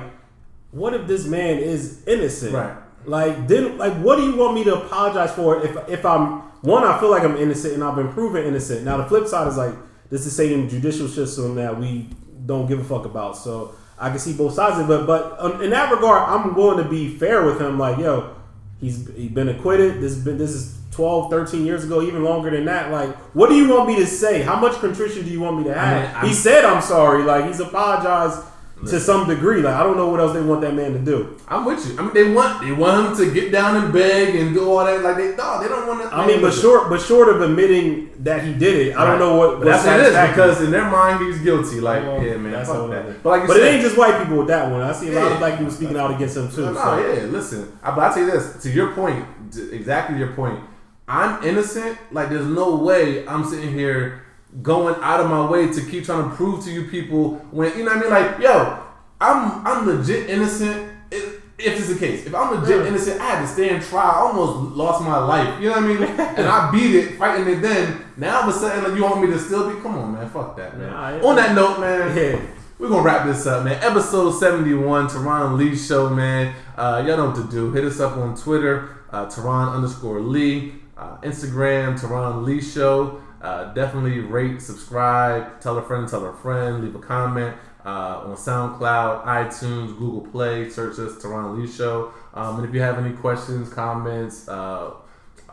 [0.71, 2.53] what if this man is innocent?
[2.53, 2.75] Right.
[3.05, 6.83] Like, then, like, what do you want me to apologize for if if I'm one?
[6.83, 8.83] I feel like I'm innocent and I've been proven innocent.
[8.83, 9.73] Now the flip side is like
[10.09, 12.09] this is the same judicial system that we
[12.45, 13.37] don't give a fuck about.
[13.37, 16.55] So I can see both sides of it, but but um, in that regard, I'm
[16.55, 17.77] willing to be fair with him.
[17.77, 18.35] Like, yo,
[18.79, 20.01] he's he's been acquitted.
[20.01, 22.91] This been this is 12, 13 years ago, even longer than that.
[22.91, 24.41] Like, what do you want me to say?
[24.41, 26.15] How much contrition do you want me to have?
[26.15, 27.23] I mean, he said I'm sorry.
[27.23, 28.43] Like he's apologized
[28.87, 29.61] to some degree.
[29.61, 31.37] Like I don't know what else they want that man to do.
[31.47, 31.97] I'm with you.
[31.99, 34.83] I mean, they want they want him to get down and beg and do all
[34.85, 35.01] that.
[35.01, 36.15] Like they no, they don't want to.
[36.15, 39.35] I mean, but short, but short of admitting that he did it, I don't know
[39.35, 39.59] what.
[39.59, 41.79] But that's what it is because in their mind he's guilty.
[41.79, 43.05] Like Well, yeah, man, that's fuck all that.
[43.05, 43.17] it is.
[43.23, 44.81] But like you but said, it ain't just white people with that one.
[44.81, 45.33] I see a lot Yeah.
[45.33, 46.65] of black people speaking out against him too.
[46.65, 47.13] No, so.
[47.13, 47.77] yeah, listen.
[47.83, 50.59] I, but I tell you this, to your point, to exactly your point.
[51.07, 51.97] I'm innocent.
[52.11, 54.23] Like, there's no way I'm sitting here
[54.61, 57.83] going out of my way to keep trying to prove to you people when you
[57.85, 58.09] know what I mean.
[58.09, 58.83] Like, yo,
[59.19, 60.91] I'm I'm legit innocent.
[61.11, 62.87] If if it's the case, if I'm legit Yeah.
[62.87, 64.11] innocent, I had to stand trial.
[64.11, 65.59] I almost lost my life.
[65.61, 66.03] You know what I mean?
[66.37, 67.61] and I beat it, fighting it.
[67.61, 69.79] Then now all of a sudden, like, you want me to still be?
[69.81, 70.27] Come on, man.
[70.29, 70.89] Fuck that, man.
[70.89, 72.15] Nah, On that note, man.
[72.17, 72.39] Yeah.
[72.79, 73.77] We're gonna wrap this up, man.
[73.83, 76.55] Episode 71, Teron Lee Show, man.
[76.75, 77.71] Uh, y'all know what to do.
[77.71, 80.73] Hit us up on Twitter, uh, Teron underscore Lee.
[80.97, 83.21] Uh, Instagram, Teron Lee Show.
[83.41, 87.55] Uh, definitely rate, subscribe, tell a friend, tell a friend, leave a comment.
[87.83, 92.13] Uh, on SoundCloud, iTunes, Google Play, search us, Teron Lee Show.
[92.33, 94.93] Um, and if you have any questions, comments, uh,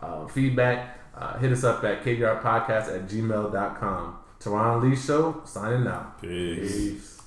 [0.03, 4.19] uh, feedback, uh, hit us up at kdrpodcast at gmail.com.
[4.41, 6.21] Teron Lee Show, signing out.
[6.21, 6.73] Peace.
[6.73, 7.18] Peace.